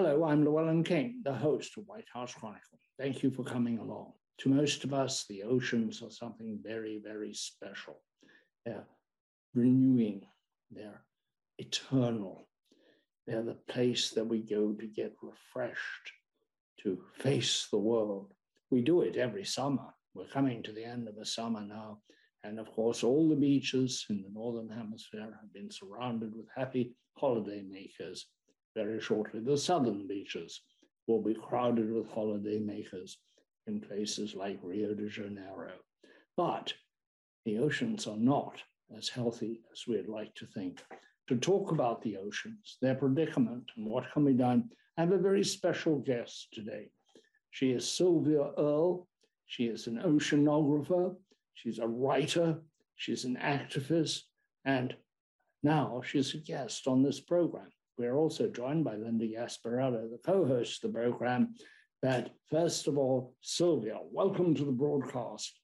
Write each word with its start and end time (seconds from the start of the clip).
Hello, 0.00 0.22
I'm 0.22 0.44
Llewellyn 0.44 0.84
King, 0.84 1.22
the 1.24 1.32
host 1.32 1.76
of 1.76 1.88
White 1.88 2.06
House 2.14 2.32
Chronicle. 2.32 2.78
Thank 3.00 3.24
you 3.24 3.32
for 3.32 3.42
coming 3.42 3.80
along. 3.80 4.12
To 4.38 4.48
most 4.48 4.84
of 4.84 4.94
us, 4.94 5.24
the 5.28 5.42
oceans 5.42 6.04
are 6.04 6.10
something 6.12 6.60
very, 6.62 7.00
very 7.02 7.34
special. 7.34 8.00
They're 8.64 8.86
renewing, 9.56 10.24
they're 10.70 11.02
eternal. 11.58 12.46
They're 13.26 13.42
the 13.42 13.58
place 13.68 14.10
that 14.10 14.24
we 14.24 14.38
go 14.38 14.72
to 14.72 14.86
get 14.86 15.16
refreshed, 15.20 16.12
to 16.84 17.02
face 17.16 17.66
the 17.68 17.78
world. 17.80 18.32
We 18.70 18.82
do 18.82 19.00
it 19.02 19.16
every 19.16 19.44
summer. 19.44 19.92
We're 20.14 20.26
coming 20.26 20.62
to 20.62 20.70
the 20.70 20.84
end 20.84 21.08
of 21.08 21.16
the 21.16 21.26
summer 21.26 21.62
now. 21.62 22.02
And 22.44 22.60
of 22.60 22.70
course, 22.70 23.02
all 23.02 23.28
the 23.28 23.34
beaches 23.34 24.06
in 24.08 24.22
the 24.22 24.30
Northern 24.32 24.68
Hemisphere 24.68 25.22
have 25.40 25.52
been 25.52 25.72
surrounded 25.72 26.36
with 26.36 26.46
happy 26.56 26.94
holiday 27.16 27.64
makers. 27.68 28.28
Very 28.78 29.00
shortly, 29.00 29.40
the 29.40 29.58
southern 29.58 30.06
beaches 30.06 30.62
will 31.08 31.20
be 31.20 31.34
crowded 31.34 31.92
with 31.92 32.08
holidaymakers 32.12 33.16
in 33.66 33.80
places 33.80 34.36
like 34.36 34.60
Rio 34.62 34.94
de 34.94 35.08
Janeiro. 35.08 35.72
But 36.36 36.72
the 37.44 37.58
oceans 37.58 38.06
are 38.06 38.16
not 38.16 38.62
as 38.96 39.08
healthy 39.08 39.62
as 39.72 39.88
we'd 39.88 40.06
like 40.06 40.32
to 40.36 40.46
think. 40.46 40.84
To 41.26 41.36
talk 41.36 41.72
about 41.72 42.02
the 42.02 42.18
oceans, 42.18 42.78
their 42.80 42.94
predicament, 42.94 43.64
and 43.76 43.84
what 43.84 44.12
can 44.12 44.24
be 44.24 44.32
done, 44.32 44.70
I 44.96 45.00
have 45.00 45.10
a 45.10 45.18
very 45.18 45.42
special 45.42 45.98
guest 45.98 46.46
today. 46.52 46.92
She 47.50 47.72
is 47.72 47.90
Sylvia 47.90 48.52
Earle. 48.56 49.08
She 49.46 49.64
is 49.64 49.88
an 49.88 50.00
oceanographer. 50.04 51.16
She's 51.54 51.80
a 51.80 51.88
writer. 51.88 52.60
She's 52.94 53.24
an 53.24 53.38
activist. 53.42 54.20
And 54.64 54.94
now 55.64 56.00
she's 56.04 56.32
a 56.34 56.38
guest 56.38 56.86
on 56.86 57.02
this 57.02 57.18
program. 57.18 57.72
We're 57.98 58.16
also 58.16 58.48
joined 58.48 58.84
by 58.84 58.94
Linda 58.94 59.26
Gasparello, 59.26 60.08
the 60.08 60.20
co 60.24 60.46
host 60.46 60.84
of 60.84 60.92
the 60.92 60.98
program. 60.98 61.54
But 62.00 62.30
first 62.48 62.86
of 62.86 62.96
all, 62.96 63.34
Sylvia, 63.40 63.98
welcome 64.12 64.54
to 64.54 64.64
the 64.64 64.70
broadcast. 64.70 65.58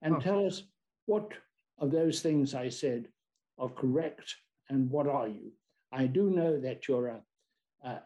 And 0.00 0.14
oh. 0.14 0.20
tell 0.20 0.46
us 0.46 0.62
what 1.06 1.32
of 1.78 1.90
those 1.90 2.20
things 2.20 2.54
I 2.54 2.68
said 2.68 3.08
are 3.58 3.68
correct 3.68 4.36
and 4.68 4.88
what 4.88 5.08
are 5.08 5.26
you? 5.26 5.50
I 5.90 6.06
do 6.06 6.30
know 6.30 6.60
that 6.60 6.86
you're 6.86 7.08
a, 7.08 7.20
uh, 7.84 7.98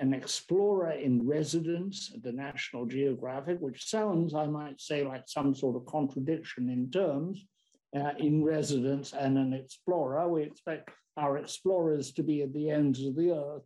an 0.00 0.14
explorer 0.14 0.90
in 0.90 1.24
residence 1.24 2.10
at 2.12 2.24
the 2.24 2.32
National 2.32 2.86
Geographic, 2.86 3.58
which 3.60 3.88
sounds, 3.88 4.34
I 4.34 4.48
might 4.48 4.80
say, 4.80 5.04
like 5.04 5.28
some 5.28 5.54
sort 5.54 5.76
of 5.76 5.86
contradiction 5.86 6.68
in 6.70 6.90
terms. 6.90 7.46
Uh, 7.96 8.12
in 8.18 8.44
residence 8.44 9.14
and 9.14 9.38
an 9.38 9.54
explorer. 9.54 10.28
We 10.28 10.42
expect 10.42 10.90
our 11.16 11.38
explorers 11.38 12.12
to 12.12 12.22
be 12.22 12.42
at 12.42 12.52
the 12.52 12.68
ends 12.68 13.02
of 13.02 13.16
the 13.16 13.30
earth, 13.30 13.62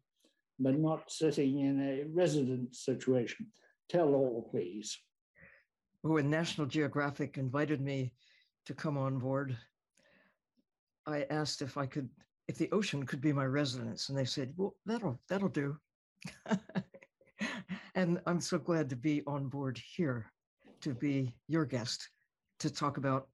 but 0.61 0.79
not 0.79 1.11
sitting 1.11 1.59
in 1.59 1.81
a 1.81 2.05
residence 2.09 2.85
situation. 2.85 3.49
Tell 3.89 4.15
all, 4.15 4.49
please. 4.49 4.97
When 6.03 6.31
National 6.31 6.69
Geographic 6.69 7.37
invited 7.37 7.81
me 7.81 8.13
to 8.67 8.75
come 8.75 8.97
on 8.97 9.19
board, 9.19 9.57
I 11.05 11.27
asked 11.29 11.61
if 11.61 11.77
I 11.77 11.87
could 11.87 12.09
if 12.47 12.57
the 12.57 12.71
ocean 12.71 13.05
could 13.05 13.21
be 13.21 13.33
my 13.33 13.47
residence. 13.47 14.09
And 14.09 14.17
they 14.17 14.25
said, 14.25 14.53
well, 14.57 14.77
that'll, 14.87 15.19
that'll 15.29 15.49
do. 15.49 15.77
and 17.97 18.21
I'm 18.27 18.41
so 18.41 18.59
glad 18.59 18.89
to 18.91 18.97
be 18.97 19.23
on 19.27 19.49
board 19.49 19.81
here, 19.97 20.31
to 20.83 20.95
be 20.95 21.35
your 21.49 21.65
guest, 21.65 22.09
to 22.61 22.71
talk 22.71 22.99
about 22.99 23.27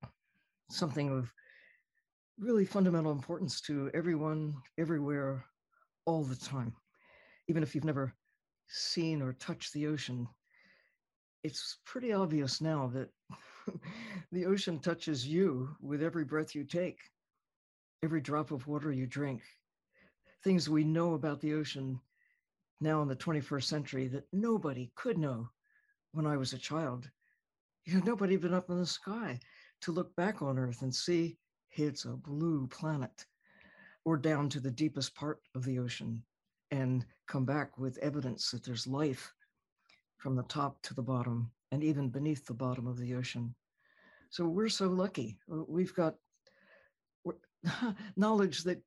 something 0.71 1.11
of 1.11 1.33
really 2.39 2.65
fundamental 2.65 3.13
importance 3.13 3.61
to 3.63 3.91
everyone, 3.95 4.55
everywhere, 4.79 5.45
all 6.07 6.23
the 6.23 6.37
time. 6.37 6.75
Even 7.49 7.63
if 7.63 7.75
you've 7.75 7.85
never 7.85 8.13
seen 8.69 9.23
or 9.23 9.33
touched 9.35 9.73
the 9.73 9.87
ocean, 9.87 10.29
it's 11.43 11.79
pretty 11.85 12.13
obvious 12.13 12.61
now 12.61 12.89
that 12.89 13.09
the 14.33 14.47
ocean 14.47 14.79
touches 14.79 15.27
you 15.27 15.69
with 15.81 16.03
every 16.03 16.25
breath 16.25 16.55
you 16.55 16.65
take 16.65 16.99
every 18.03 18.21
drop 18.21 18.51
of 18.51 18.67
water 18.67 18.93
you 18.93 19.07
drink, 19.07 19.43
things 20.45 20.69
we 20.69 20.85
know 20.85 21.15
about 21.15 21.41
the 21.41 21.55
ocean 21.55 22.01
now 22.81 23.03
in 23.03 23.09
the 23.09 23.17
21st 23.17 23.65
century 23.65 24.07
that 24.07 24.27
nobody 24.33 24.91
could 24.95 25.19
know 25.19 25.49
when 26.13 26.27
I 26.27 26.37
was 26.37 26.53
a 26.53 26.59
child. 26.59 27.11
You 27.85 27.95
know, 27.95 28.05
nobody 28.05 28.37
been 28.37 28.55
up 28.55 28.71
in 28.71 28.79
the 28.79 28.87
sky 28.87 29.41
to 29.83 29.93
look 29.93 30.15
back 30.17 30.43
on 30.43 30.59
Earth 30.59 30.83
and 30.83 30.95
see 30.95 31.39
it's 31.73 32.05
a 32.05 32.09
blue 32.09 32.67
planet, 32.69 33.27
or 34.05 34.17
down 34.17 34.49
to 34.49 34.61
the 34.61 34.71
deepest 34.71 35.15
part 35.15 35.41
of 35.55 35.65
the 35.65 35.79
ocean 35.79 36.23
and 36.71 37.05
come 37.27 37.45
back 37.45 37.79
with 37.79 37.99
evidence 37.99 38.51
that 38.51 38.65
there's 38.65 38.87
life 38.87 39.33
from 40.17 40.35
the 40.35 40.43
top 40.45 40.81
to 40.83 40.95
the 40.95 41.03
bottom 41.03 41.51
and 41.71 41.85
even 41.85 42.09
beneath 42.09 42.45
the 42.47 42.55
bottom 42.55 42.87
of 42.87 42.99
the 42.99 43.15
ocean. 43.15 43.55
So 44.31 44.47
we're 44.47 44.69
so 44.69 44.89
lucky. 44.89 45.39
We've 45.47 45.95
got 45.95 46.15
knowledge 48.17 48.65
that 48.65 48.83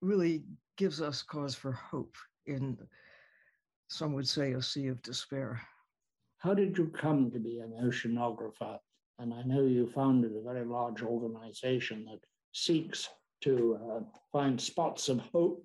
really 0.00 0.44
gives 0.76 1.00
us 1.00 1.22
cause 1.22 1.54
for 1.54 1.72
hope 1.72 2.16
in, 2.46 2.76
some 3.88 4.12
would 4.14 4.28
say, 4.28 4.52
a 4.52 4.62
sea 4.62 4.88
of 4.88 5.02
despair. 5.02 5.60
How 6.38 6.54
did 6.54 6.76
you 6.76 6.88
come 6.88 7.30
to 7.30 7.38
be 7.38 7.60
an 7.60 7.72
oceanographer? 7.82 8.78
And 9.22 9.32
I 9.32 9.42
know 9.42 9.62
you 9.62 9.86
founded 9.86 10.32
a 10.34 10.42
very 10.42 10.64
large 10.64 11.00
organization 11.00 12.04
that 12.06 12.18
seeks 12.52 13.08
to 13.42 13.78
uh, 13.80 14.00
find 14.32 14.60
spots 14.60 15.08
of 15.08 15.20
hope. 15.32 15.62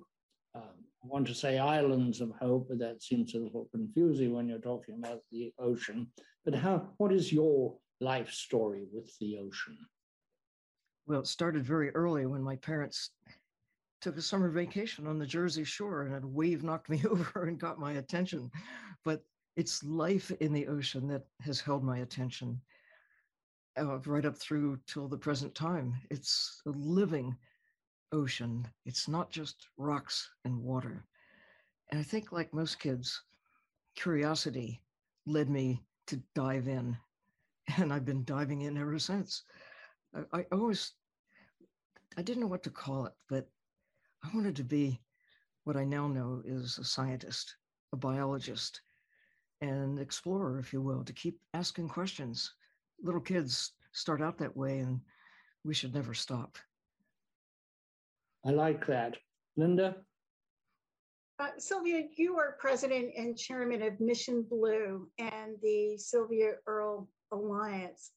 Um, 0.54 0.86
I 1.04 1.08
want 1.08 1.26
to 1.26 1.34
say 1.34 1.58
islands 1.58 2.22
of 2.22 2.34
hope, 2.40 2.68
but 2.70 2.78
that 2.78 3.02
seems 3.02 3.34
a 3.34 3.40
little 3.40 3.68
confusing 3.74 4.32
when 4.32 4.48
you're 4.48 4.60
talking 4.60 5.00
about 5.00 5.22
the 5.32 5.52
ocean. 5.58 6.06
But 6.46 6.54
how? 6.54 6.88
What 6.98 7.12
is 7.12 7.34
your 7.34 7.76
life 8.00 8.30
story 8.30 8.86
with 8.94 9.12
the 9.20 9.40
ocean? 9.40 9.76
Well, 11.08 11.22
it 11.22 11.28
started 11.28 11.66
very 11.66 11.90
early 11.96 12.28
when 12.28 12.44
my 12.44 12.58
parents 12.58 13.10
took 14.02 14.18
a 14.18 14.22
summer 14.22 14.50
vacation 14.50 15.08
on 15.08 15.18
the 15.18 15.26
Jersey 15.26 15.64
Shore 15.64 16.04
and 16.04 16.24
a 16.24 16.28
wave 16.28 16.64
knocked 16.64 16.90
me 16.90 17.02
over 17.10 17.46
and 17.48 17.60
got 17.60 17.80
my 17.80 17.94
attention. 17.94 18.52
But 19.04 19.24
it's 19.56 19.84
life 19.84 20.30
in 20.42 20.54
the 20.54 20.68
ocean 20.68 21.08
that 21.08 21.26
has 21.42 21.60
held 21.60 21.84
my 21.84 22.00
attention 22.00 22.62
uh, 23.78 24.00
right 24.06 24.26
up 24.26 24.38
through 24.38 24.80
till 24.88 25.08
the 25.08 25.18
present 25.18 25.54
time. 25.56 25.96
It's 26.10 26.62
a 26.66 26.72
living 26.72 27.38
ocean. 28.12 28.68
It's 28.86 29.08
not 29.08 29.32
just 29.32 29.68
rocks 29.78 30.30
and 30.46 30.62
water. 30.62 31.06
And 31.90 32.00
I 32.00 32.04
think, 32.04 32.32
like 32.32 32.54
most 32.54 32.80
kids, 32.80 33.22
curiosity 33.96 34.82
led 35.26 35.50
me 35.50 35.84
to 36.08 36.22
dive 36.36 36.68
in. 36.68 36.98
And 37.78 37.92
I've 37.92 38.06
been 38.06 38.24
diving 38.24 38.62
in 38.62 38.78
ever 38.78 38.98
since. 38.98 39.44
I, 40.16 40.40
I 40.40 40.46
always, 40.54 40.94
I 42.18 42.22
didn't 42.22 42.40
know 42.40 42.48
what 42.48 42.64
to 42.64 42.70
call 42.70 43.06
it, 43.08 43.14
but 43.28 43.50
I 44.24 44.30
wanted 44.34 44.56
to 44.56 44.64
be 44.64 45.02
what 45.66 45.76
I 45.76 45.84
now 45.84 46.08
know 46.08 46.42
is 46.46 46.78
a 46.78 46.86
scientist, 46.86 47.58
a 47.92 47.98
biologist, 47.98 48.82
an 49.60 49.98
explorer, 49.98 50.60
if 50.60 50.72
you 50.72 50.82
will, 50.82 51.04
to 51.04 51.12
keep 51.12 51.42
asking 51.54 51.90
questions. 51.90 52.54
Little 53.04 53.22
kids 53.22 53.74
start 53.92 54.22
out 54.22 54.38
that 54.40 54.56
way, 54.56 54.80
and 54.80 55.00
we 55.64 55.74
should 55.74 55.94
never 55.94 56.14
stop. 56.14 56.58
I 58.46 58.52
like 58.52 58.86
that. 58.88 59.18
Linda? 59.56 59.96
Uh, 61.40 61.50
Sylvia, 61.58 62.04
you 62.16 62.38
are 62.38 62.58
president 62.60 63.14
and 63.16 63.38
chairman 63.38 63.82
of 63.84 64.00
Mission 64.00 64.44
Blue 64.50 65.08
and 65.20 65.56
the 65.62 65.98
Sylvia 65.98 66.54
Earle 66.66 67.08
Alliance. 67.32 68.12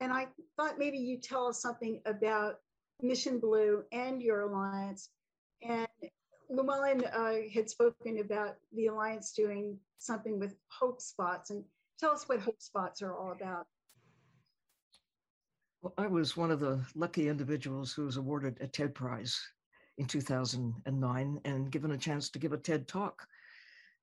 And 0.00 0.12
I 0.12 0.28
thought 0.56 0.78
maybe 0.78 0.98
you 0.98 1.18
tell 1.18 1.46
us 1.46 1.62
something 1.62 2.00
about 2.04 2.56
Mission 3.02 3.38
Blue 3.38 3.82
and 3.92 4.20
your 4.20 4.42
alliance. 4.42 5.10
And 5.62 5.88
Llewellyn 6.50 7.04
uh, 7.04 7.48
had 7.52 7.70
spoken 7.70 8.18
about 8.18 8.56
the 8.74 8.86
alliance 8.86 9.32
doing 9.32 9.78
something 9.98 10.38
with 10.38 10.54
Hope 10.68 11.00
Spots. 11.00 11.50
And 11.50 11.64
tell 11.98 12.10
us 12.10 12.28
what 12.28 12.40
Hope 12.40 12.60
Spots 12.60 13.00
are 13.00 13.16
all 13.16 13.32
about. 13.32 13.66
Well, 15.82 15.94
I 15.96 16.08
was 16.08 16.36
one 16.36 16.50
of 16.50 16.60
the 16.60 16.84
lucky 16.94 17.28
individuals 17.28 17.94
who 17.94 18.04
was 18.04 18.18
awarded 18.18 18.58
a 18.60 18.66
TED 18.66 18.94
Prize 18.94 19.40
in 19.96 20.04
2009 20.04 21.40
and 21.46 21.72
given 21.72 21.92
a 21.92 21.98
chance 21.98 22.28
to 22.30 22.38
give 22.38 22.52
a 22.52 22.58
TED 22.58 22.86
talk 22.86 23.26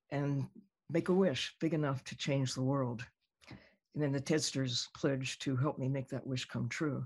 and 0.09 0.47
make 0.89 1.09
a 1.09 1.13
wish 1.13 1.55
big 1.59 1.75
enough 1.75 2.03
to 2.05 2.17
change 2.17 2.55
the 2.55 2.63
world. 2.63 3.05
And 3.93 4.01
then 4.01 4.11
the 4.11 4.19
Tedsters 4.19 4.87
pledged 4.95 5.39
to 5.43 5.55
help 5.55 5.77
me 5.77 5.87
make 5.87 6.09
that 6.09 6.25
wish 6.25 6.45
come 6.45 6.67
true. 6.67 7.05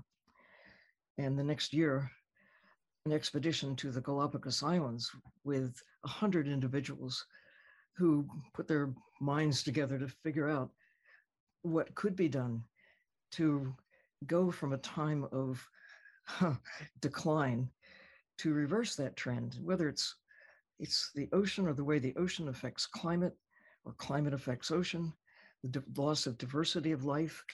And 1.18 1.38
the 1.38 1.44
next 1.44 1.74
year, 1.74 2.10
an 3.04 3.12
expedition 3.12 3.76
to 3.76 3.90
the 3.90 4.00
Galapagos 4.00 4.62
Islands 4.62 5.10
with 5.44 5.82
100 6.00 6.48
individuals 6.48 7.26
who 7.94 8.26
put 8.54 8.68
their 8.68 8.94
minds 9.20 9.62
together 9.62 9.98
to 9.98 10.08
figure 10.08 10.48
out 10.48 10.70
what 11.60 11.94
could 11.94 12.16
be 12.16 12.28
done 12.28 12.64
to 13.32 13.74
go 14.26 14.50
from 14.50 14.72
a 14.72 14.78
time 14.78 15.26
of 15.32 15.66
huh, 16.24 16.54
decline 17.00 17.70
to 18.38 18.52
reverse 18.52 18.96
that 18.96 19.16
trend, 19.16 19.58
whether 19.62 19.88
it's 19.88 20.16
it's 20.78 21.10
the 21.14 21.28
ocean 21.32 21.66
or 21.66 21.74
the 21.74 21.84
way 21.84 21.98
the 21.98 22.16
ocean 22.16 22.48
affects 22.48 22.86
climate 22.86 23.36
or 23.84 23.92
climate 23.94 24.34
affects 24.34 24.70
ocean, 24.70 25.12
the 25.62 25.82
loss 25.96 26.26
of 26.26 26.38
diversity 26.38 26.92
of 26.92 27.04
life, 27.04 27.44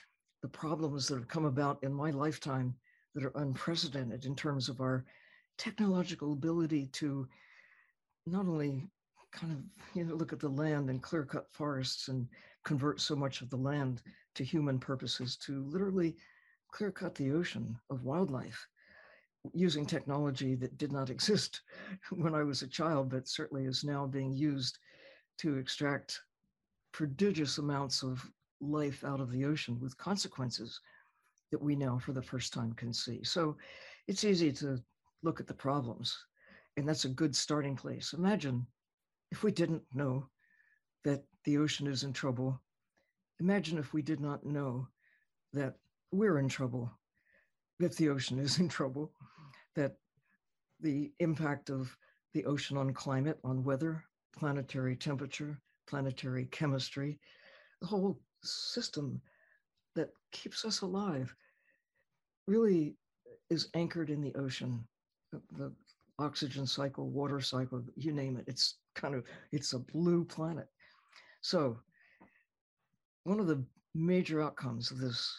the 0.41 0.47
problems 0.47 1.07
that 1.07 1.15
have 1.15 1.27
come 1.27 1.45
about 1.45 1.83
in 1.83 1.93
my 1.93 2.09
lifetime 2.09 2.73
that 3.13 3.23
are 3.23 3.33
unprecedented 3.35 4.25
in 4.25 4.35
terms 4.35 4.69
of 4.69 4.81
our 4.81 5.05
technological 5.57 6.33
ability 6.33 6.87
to 6.87 7.27
not 8.25 8.47
only 8.47 8.87
kind 9.31 9.51
of 9.53 9.59
you 9.93 10.03
know 10.03 10.15
look 10.15 10.33
at 10.33 10.39
the 10.39 10.49
land 10.49 10.89
and 10.89 11.03
clear 11.03 11.23
cut 11.23 11.51
forests 11.51 12.07
and 12.07 12.27
convert 12.63 12.99
so 12.99 13.15
much 13.15 13.41
of 13.41 13.49
the 13.49 13.57
land 13.57 14.01
to 14.33 14.43
human 14.43 14.79
purposes 14.79 15.35
to 15.37 15.63
literally 15.65 16.15
clear 16.71 16.91
cut 16.91 17.15
the 17.15 17.31
ocean 17.31 17.77
of 17.89 18.03
wildlife 18.03 18.67
using 19.53 19.85
technology 19.85 20.55
that 20.55 20.77
did 20.77 20.91
not 20.91 21.09
exist 21.09 21.61
when 22.11 22.35
I 22.35 22.43
was 22.43 22.61
a 22.61 22.67
child, 22.67 23.09
but 23.09 23.27
certainly 23.27 23.65
is 23.65 23.83
now 23.83 24.05
being 24.05 24.33
used 24.33 24.79
to 25.39 25.57
extract 25.57 26.19
prodigious 26.91 27.57
amounts 27.57 28.03
of 28.03 28.29
life 28.61 29.03
out 29.03 29.21
of 29.21 29.31
the 29.31 29.45
ocean 29.45 29.79
with 29.79 29.97
consequences 29.97 30.81
that 31.51 31.61
we 31.61 31.75
now 31.75 31.97
for 31.97 32.13
the 32.13 32.21
first 32.21 32.53
time 32.53 32.73
can 32.73 32.93
see. 32.93 33.23
So 33.23 33.57
it's 34.07 34.23
easy 34.23 34.51
to 34.53 34.81
look 35.23 35.39
at 35.39 35.47
the 35.47 35.53
problems, 35.53 36.17
and 36.77 36.87
that's 36.87 37.05
a 37.05 37.09
good 37.09 37.35
starting 37.35 37.75
place. 37.75 38.13
Imagine 38.13 38.67
if 39.31 39.43
we 39.43 39.51
didn't 39.51 39.83
know 39.93 40.27
that 41.05 41.23
the 41.45 41.57
ocean 41.57 41.87
is 41.87 42.03
in 42.03 42.13
trouble. 42.13 42.61
Imagine 43.39 43.77
if 43.77 43.93
we 43.93 44.01
did 44.01 44.19
not 44.19 44.45
know 44.45 44.87
that 45.53 45.75
we're 46.11 46.39
in 46.39 46.47
trouble, 46.49 46.91
that 47.79 47.95
the 47.95 48.09
ocean 48.09 48.39
is 48.39 48.59
in 48.59 48.67
trouble, 48.67 49.11
that 49.75 49.95
the 50.81 51.11
impact 51.19 51.69
of 51.69 51.95
the 52.33 52.45
ocean 52.45 52.77
on 52.77 52.93
climate, 52.93 53.39
on 53.43 53.63
weather, 53.63 54.03
planetary 54.37 54.95
temperature, 54.95 55.59
planetary 55.87 56.45
chemistry, 56.51 57.19
the 57.81 57.87
whole 57.87 58.19
system 58.43 59.21
that 59.95 60.09
keeps 60.31 60.65
us 60.65 60.81
alive 60.81 61.33
really 62.47 62.95
is 63.49 63.69
anchored 63.73 64.09
in 64.09 64.21
the 64.21 64.33
ocean. 64.35 64.83
The 65.57 65.73
oxygen 66.17 66.65
cycle, 66.65 67.09
water 67.09 67.39
cycle, 67.39 67.83
you 67.95 68.11
name 68.11 68.37
it. 68.37 68.45
It's 68.47 68.77
kind 68.95 69.15
of 69.15 69.23
it's 69.51 69.73
a 69.73 69.79
blue 69.79 70.23
planet. 70.25 70.67
So 71.41 71.79
one 73.23 73.39
of 73.39 73.47
the 73.47 73.63
major 73.95 74.41
outcomes 74.41 74.91
of 74.91 74.99
this 74.99 75.31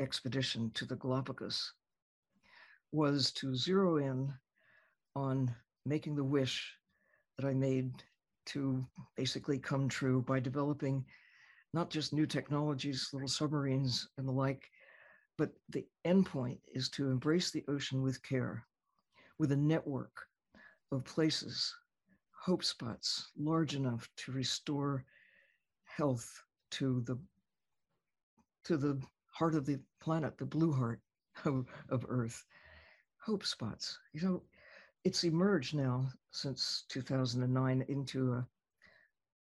expedition 0.00 0.70
to 0.74 0.84
the 0.84 0.96
Galapagos 0.96 1.72
was 2.92 3.32
to 3.32 3.56
zero 3.56 3.96
in 3.96 4.32
on 5.16 5.54
making 5.86 6.14
the 6.14 6.24
wish 6.24 6.74
that 7.36 7.46
I 7.46 7.54
made 7.54 7.92
to 8.46 8.84
basically 9.16 9.58
come 9.58 9.88
true 9.88 10.22
by 10.22 10.40
developing 10.40 11.04
not 11.72 11.90
just 11.90 12.12
new 12.12 12.26
technologies, 12.26 13.10
little 13.12 13.28
submarines 13.28 14.08
and 14.16 14.28
the 14.28 14.32
like, 14.32 14.70
but 15.36 15.50
the 15.70 15.84
endpoint 16.06 16.60
is 16.72 16.88
to 16.90 17.10
embrace 17.10 17.50
the 17.50 17.64
ocean 17.68 18.02
with 18.02 18.22
care, 18.22 18.64
with 19.38 19.50
a 19.50 19.56
network 19.56 20.26
of 20.92 21.04
places, 21.04 21.74
hope 22.30 22.62
spots 22.62 23.30
large 23.36 23.74
enough 23.74 24.08
to 24.16 24.32
restore 24.32 25.04
health 25.84 26.42
to 26.70 27.00
the 27.06 27.18
to 28.64 28.76
the 28.76 29.00
heart 29.34 29.54
of 29.54 29.66
the 29.66 29.78
planet, 30.00 30.38
the 30.38 30.46
blue 30.46 30.72
heart 30.72 31.00
of, 31.44 31.66
of 31.88 32.06
Earth. 32.08 32.44
Hope 33.18 33.44
spots. 33.44 33.98
You 34.12 34.22
know, 34.22 34.42
it's 35.04 35.24
emerged 35.24 35.74
now 35.74 36.06
since 36.30 36.84
2009 36.88 37.84
into 37.88 38.32
a, 38.32 38.46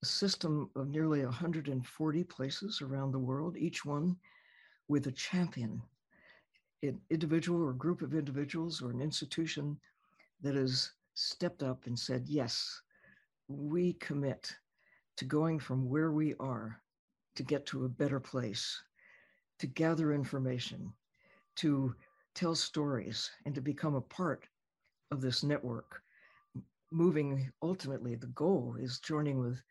a 0.02 0.06
system 0.06 0.70
of 0.76 0.90
nearly 0.90 1.24
140 1.24 2.24
places 2.24 2.82
around 2.82 3.12
the 3.12 3.20
world, 3.20 3.56
each 3.56 3.86
one 3.86 4.18
with 4.88 5.08
a 5.08 5.12
champion, 5.12 5.82
an 6.82 7.00
individual 7.10 7.64
or 7.64 7.74
group 7.74 8.02
of 8.02 8.14
individuals 8.14 8.82
or 8.82 8.92
an 8.92 9.02
institution 9.02 9.78
that 10.42 10.56
has 10.56 10.92
stepped 11.14 11.64
up 11.64 11.86
and 11.86 11.98
said, 11.98 12.26
yes, 12.28 12.82
we 13.48 13.94
commit 13.94 14.54
to 15.18 15.26
going 15.26 15.60
from 15.60 15.88
where 15.88 16.12
we 16.12 16.34
are 16.40 16.82
to 17.36 17.44
get 17.44 17.66
to 17.68 17.86
a 17.86 17.90
better 17.90 18.20
place, 18.20 18.82
to 19.60 19.68
gather 19.68 20.14
information, 20.14 20.94
to 21.58 21.96
tell 22.36 22.56
stories, 22.56 23.30
and 23.46 23.54
to 23.56 23.62
become 23.62 23.96
a 23.96 24.02
part 24.02 24.48
of 25.12 25.22
this 25.22 25.44
network. 25.44 26.02
Moving 26.92 27.52
ultimately, 27.62 28.16
the 28.16 28.28
goal 28.28 28.76
is 28.80 29.00
joining 29.00 29.40
with, 29.40 29.62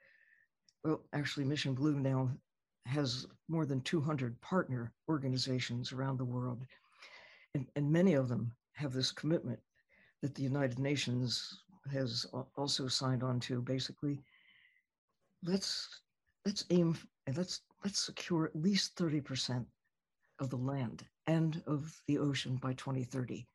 well, 0.85 1.03
actually, 1.13 1.45
Mission 1.45 1.75
Blue 1.75 1.99
now 1.99 2.31
has 2.87 3.27
more 3.49 3.65
than 3.67 3.81
200 3.83 4.41
partner 4.41 4.93
organizations 5.09 5.93
around 5.93 6.19
the 6.19 6.25
world. 6.25 6.67
And, 7.55 7.67
and 7.77 7.91
many 7.91 8.15
of 8.15 8.29
them 8.29 8.53
have 8.75 8.93
this 8.93 9.13
commitment 9.13 9.61
that 10.23 10.35
the 10.35 10.43
United 10.43 10.79
Nations 10.79 11.63
has 11.93 12.27
also 12.57 12.89
signed 12.89 13.23
on 13.23 13.41
to 13.41 13.61
basically 13.61 14.23
let's 15.45 15.89
let's 16.47 16.65
aim 16.71 16.97
and 17.27 17.37
let's 17.37 17.61
let's 17.85 18.05
secure 18.05 18.47
at 18.47 18.57
least 18.57 18.97
30% 18.97 19.65
of 20.41 20.51
the 20.51 20.57
land 20.57 21.05
and 21.27 21.63
of 21.67 21.95
the 22.09 22.19
ocean 22.19 22.57
by 22.57 22.73
2030 22.75 23.47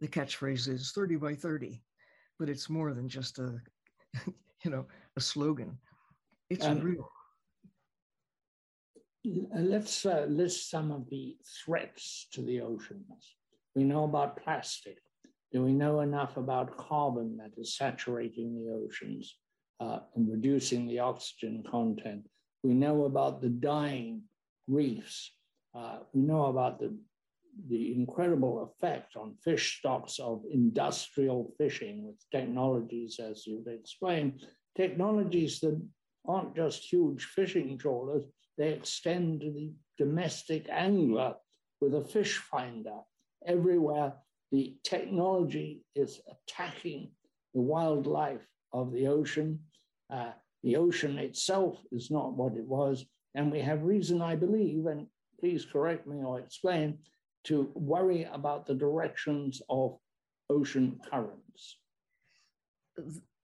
the 0.00 0.08
catchphrase 0.08 0.68
is 0.68 0.92
30 0.92 1.16
by 1.16 1.34
30 1.34 1.82
but 2.38 2.48
it's 2.48 2.68
more 2.68 2.92
than 2.92 3.08
just 3.08 3.38
a 3.38 3.60
you 4.64 4.70
know 4.70 4.86
a 5.16 5.20
slogan. 5.20 5.78
It's 6.50 6.64
um, 6.64 6.80
real 6.80 7.08
let's 9.54 10.04
uh, 10.04 10.26
list 10.28 10.68
some 10.68 10.90
of 10.90 11.08
the 11.08 11.36
threats 11.64 12.26
to 12.32 12.42
the 12.42 12.60
oceans 12.60 13.36
we 13.74 13.84
know 13.84 14.04
about 14.04 14.42
plastic. 14.42 14.98
Do 15.52 15.62
we 15.62 15.72
know 15.72 16.00
enough 16.00 16.36
about 16.36 16.76
carbon 16.76 17.36
that 17.38 17.52
is 17.56 17.76
saturating 17.76 18.54
the 18.54 18.72
oceans 18.72 19.36
uh, 19.80 20.00
and 20.14 20.30
reducing 20.30 20.86
the 20.86 20.98
oxygen 20.98 21.62
content 21.70 22.26
we 22.62 22.74
know 22.74 23.04
about 23.04 23.40
the 23.40 23.48
dying 23.48 24.22
reefs 24.68 25.32
uh, 25.74 25.98
we 26.12 26.22
know 26.22 26.46
about 26.46 26.78
the 26.78 26.94
the 27.68 27.94
incredible 27.94 28.62
effect 28.62 29.16
on 29.16 29.34
fish 29.44 29.78
stocks 29.78 30.18
of 30.18 30.42
industrial 30.50 31.52
fishing 31.58 32.06
with 32.06 32.16
technologies, 32.30 33.20
as 33.20 33.46
you've 33.46 33.66
explained, 33.66 34.46
technologies 34.74 35.60
that 35.60 35.80
aren't 36.26 36.56
just 36.56 36.90
huge 36.90 37.24
fishing 37.24 37.76
trawlers, 37.76 38.24
they 38.56 38.70
extend 38.70 39.40
to 39.40 39.50
the 39.50 39.70
domestic 39.98 40.66
angler 40.70 41.34
with 41.80 41.94
a 41.94 42.04
fish 42.04 42.38
finder. 42.38 42.96
Everywhere 43.46 44.14
the 44.50 44.76
technology 44.82 45.84
is 45.94 46.20
attacking 46.30 47.10
the 47.54 47.60
wildlife 47.60 48.46
of 48.72 48.92
the 48.92 49.08
ocean. 49.08 49.58
Uh, 50.10 50.32
the 50.62 50.76
ocean 50.76 51.18
itself 51.18 51.78
is 51.90 52.10
not 52.10 52.34
what 52.34 52.56
it 52.56 52.66
was. 52.66 53.04
And 53.34 53.50
we 53.50 53.60
have 53.60 53.82
reason, 53.82 54.22
I 54.22 54.36
believe, 54.36 54.86
and 54.86 55.06
please 55.40 55.64
correct 55.64 56.06
me 56.06 56.22
or 56.22 56.38
explain, 56.38 56.98
to 57.44 57.72
worry 57.74 58.24
about 58.32 58.66
the 58.66 58.74
directions 58.74 59.60
of 59.68 59.98
ocean 60.48 61.00
currents. 61.10 61.78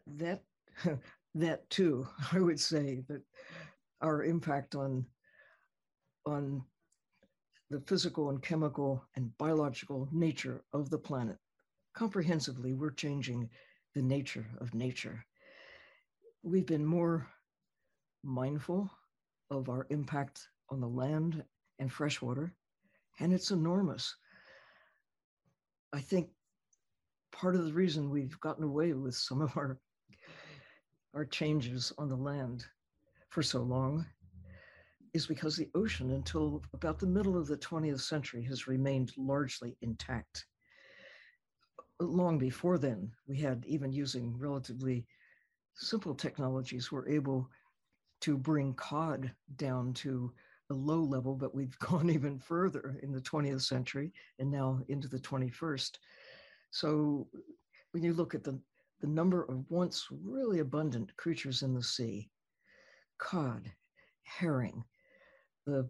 That, 0.07 0.43
that 1.35 1.69
too, 1.71 2.07
I 2.33 2.41
would 2.41 2.61
say 2.61 3.03
that 3.09 3.23
our 4.01 4.23
impact 4.23 4.75
on, 4.75 5.05
on 6.25 6.63
the 7.71 7.81
physical 7.81 8.31
and 8.31 8.41
chemical 8.41 9.05
and 9.17 9.37
biological 9.39 10.09
nature 10.13 10.63
of 10.73 10.89
the 10.91 10.99
planet. 10.99 11.37
Comprehensively, 11.95 12.75
we're 12.75 12.91
changing 12.91 13.49
the 13.95 14.03
nature 14.03 14.47
of 14.61 14.73
nature. 14.75 15.25
We've 16.49 16.65
been 16.65 16.87
more 16.87 17.27
mindful 18.25 18.91
of 19.51 19.69
our 19.69 19.87
impact 19.91 20.49
on 20.71 20.81
the 20.81 20.89
land 20.89 21.45
and 21.79 21.93
freshwater 21.93 22.55
and 23.21 23.35
it's 23.35 23.51
enormous. 23.51 24.17
I 25.93 26.01
think 26.01 26.31
part 27.33 27.55
of 27.55 27.67
the 27.67 27.73
reason 27.75 28.09
we've 28.09 28.41
gotten 28.41 28.65
away 28.65 28.95
with 28.95 29.15
some 29.15 29.43
of 29.43 29.59
our 29.59 29.79
our 31.13 31.27
changes 31.27 31.93
on 31.99 32.09
the 32.09 32.17
land 32.17 32.65
for 33.29 33.43
so 33.43 33.61
long 33.61 34.07
is 35.13 35.27
because 35.27 35.55
the 35.55 35.69
ocean 35.75 36.13
until 36.13 36.63
about 36.73 36.99
the 36.99 37.07
middle 37.07 37.37
of 37.37 37.47
the 37.47 37.59
20th 37.59 38.01
century 38.01 38.43
has 38.45 38.67
remained 38.67 39.13
largely 39.19 39.77
intact 39.83 40.47
long 42.01 42.39
before 42.39 42.79
then 42.79 43.13
we 43.27 43.37
had 43.37 43.67
even 43.67 43.93
using 43.93 44.35
relatively 44.39 45.07
simple 45.79 46.15
technologies 46.15 46.93
we're 46.93 47.09
able 47.09 47.49
to 48.21 48.37
bring 48.37 48.75
cod 48.75 49.33
down 49.57 49.93
to 49.95 50.33
a 50.71 50.75
low 50.75 51.01
level, 51.01 51.35
but 51.35 51.55
we've 51.55 51.79
gone 51.81 52.11
even 52.11 52.39
further 52.39 52.99
in 53.03 53.13
the 53.13 53.21
20th 53.21 53.63
century 53.63 54.13
and 54.39 54.51
now 54.51 54.81
into 54.89 55.09
the 55.09 55.21
21st. 55.21 55.93
So 56.71 57.29
when 57.93 58.03
you 58.03 58.13
look 58.13 58.35
at 58.35 58.45
the 58.45 58.61
the 59.01 59.07
number 59.07 59.45
of 59.45 59.71
once 59.71 60.09
really 60.11 60.59
abundant 60.59 61.17
creatures 61.17 61.63
in 61.63 61.75
the 61.75 61.83
sea 61.83 62.29
cod, 63.19 63.71
herring, 64.23 64.85
the, 65.67 65.89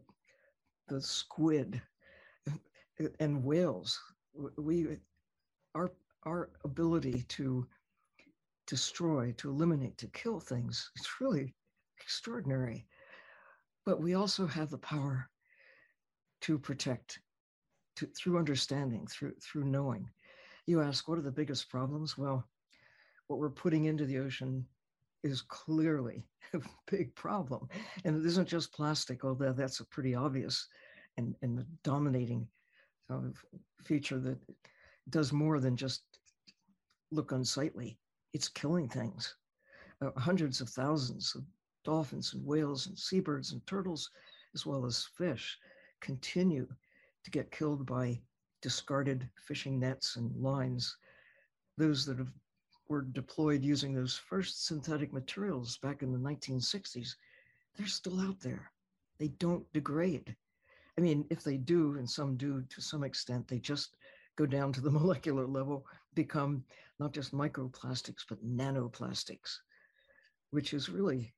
the 0.88 1.00
squid, 1.00 1.80
and 3.20 3.44
whales. 3.44 4.00
We, 4.56 4.98
our, 5.74 5.92
our 6.24 6.50
ability 6.64 7.24
to 7.28 7.66
destroy, 8.68 9.34
to 9.38 9.50
eliminate, 9.50 9.96
to 9.98 10.06
kill 10.08 10.38
things, 10.38 10.90
it's 10.96 11.20
really 11.20 11.54
extraordinary. 12.00 12.86
But 13.84 14.00
we 14.00 14.14
also 14.14 14.46
have 14.46 14.70
the 14.70 14.78
power 14.78 15.28
to 16.42 16.58
protect 16.58 17.18
to, 17.96 18.06
through 18.06 18.38
understanding, 18.38 19.06
through, 19.06 19.32
through 19.42 19.64
knowing. 19.64 20.08
You 20.66 20.82
ask, 20.82 21.08
what 21.08 21.18
are 21.18 21.22
the 21.22 21.32
biggest 21.32 21.70
problems? 21.70 22.16
Well, 22.16 22.46
what 23.26 23.38
we're 23.38 23.50
putting 23.50 23.86
into 23.86 24.04
the 24.04 24.18
ocean 24.18 24.66
is 25.22 25.42
clearly 25.42 26.26
a 26.54 26.60
big 26.90 27.14
problem. 27.14 27.68
And 28.04 28.16
it 28.16 28.26
isn't 28.26 28.48
just 28.48 28.72
plastic, 28.72 29.24
although 29.24 29.52
that's 29.52 29.80
a 29.80 29.86
pretty 29.86 30.14
obvious 30.14 30.68
and, 31.16 31.34
and 31.42 31.64
dominating 31.82 32.46
uh, 33.10 33.20
feature 33.82 34.18
that 34.20 34.38
does 35.10 35.32
more 35.32 35.58
than 35.58 35.76
just 35.76 36.02
look 37.10 37.32
unsightly. 37.32 37.98
It's 38.32 38.48
killing 38.48 38.88
things. 38.88 39.34
Uh, 40.00 40.10
hundreds 40.16 40.60
of 40.60 40.68
thousands 40.68 41.34
of 41.34 41.44
dolphins 41.84 42.34
and 42.34 42.44
whales 42.44 42.86
and 42.86 42.98
seabirds 42.98 43.52
and 43.52 43.66
turtles, 43.66 44.10
as 44.54 44.66
well 44.66 44.84
as 44.86 45.08
fish, 45.16 45.58
continue 46.00 46.68
to 47.24 47.30
get 47.30 47.50
killed 47.50 47.86
by 47.86 48.20
discarded 48.62 49.28
fishing 49.46 49.78
nets 49.78 50.16
and 50.16 50.34
lines. 50.36 50.96
Those 51.76 52.04
that 52.06 52.18
have 52.18 52.32
were 52.88 53.02
deployed 53.02 53.62
using 53.62 53.92
those 53.94 54.16
first 54.16 54.66
synthetic 54.66 55.12
materials 55.12 55.76
back 55.78 56.02
in 56.02 56.10
the 56.12 56.18
1960s, 56.18 57.14
they're 57.76 57.86
still 57.86 58.20
out 58.20 58.40
there. 58.40 58.72
They 59.18 59.28
don't 59.28 59.70
degrade. 59.72 60.34
I 60.96 61.00
mean, 61.00 61.26
if 61.30 61.44
they 61.44 61.58
do, 61.58 61.96
and 61.96 62.08
some 62.08 62.36
do 62.36 62.62
to 62.62 62.80
some 62.80 63.04
extent, 63.04 63.46
they 63.46 63.58
just 63.58 63.96
go 64.38 64.46
down 64.46 64.72
to 64.72 64.80
the 64.80 64.90
molecular 64.98 65.46
level, 65.46 65.84
become 66.14 66.64
not 67.00 67.12
just 67.12 67.34
microplastics, 67.34 68.24
but 68.28 68.42
nanoplastics, 68.44 69.58
which 70.50 70.72
is 70.72 70.88
really 70.88 71.34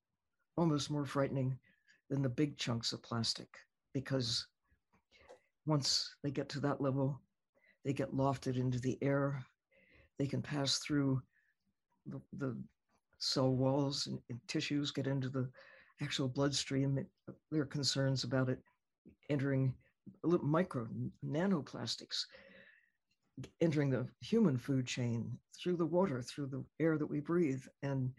almost 0.56 0.90
more 0.90 1.06
frightening 1.06 1.58
than 2.10 2.20
the 2.22 2.28
big 2.28 2.58
chunks 2.58 2.92
of 2.92 3.02
plastic 3.02 3.48
because 3.94 4.46
once 5.66 6.14
they 6.22 6.30
get 6.30 6.48
to 6.50 6.60
that 6.60 6.80
level, 6.80 7.20
they 7.84 7.92
get 7.92 8.14
lofted 8.14 8.56
into 8.56 8.78
the 8.78 8.98
air. 9.02 9.42
They 10.18 10.26
can 10.26 10.42
pass 10.42 10.78
through 10.78 11.22
the, 12.06 12.20
the 12.36 12.56
cell 13.18 13.54
walls 13.54 14.06
and, 14.06 14.18
and, 14.28 14.38
tissues, 14.48 14.90
get 14.90 15.06
into 15.06 15.28
the 15.28 15.48
actual 16.02 16.28
bloodstream. 16.28 16.98
It, 16.98 17.06
there 17.50 17.62
are 17.62 17.66
concerns 17.66 18.24
about 18.24 18.48
it 18.48 18.60
entering 19.28 19.74
micro 20.42 20.88
nanoplastics, 21.24 22.24
entering 23.60 23.90
the 23.90 24.06
human 24.20 24.56
food 24.56 24.86
chain 24.86 25.38
through 25.58 25.76
the 25.76 25.86
water, 25.86 26.22
through 26.22 26.46
the 26.46 26.64
air 26.80 26.98
that 26.98 27.06
we 27.06 27.20
breathe, 27.20 27.62
and 27.82 28.10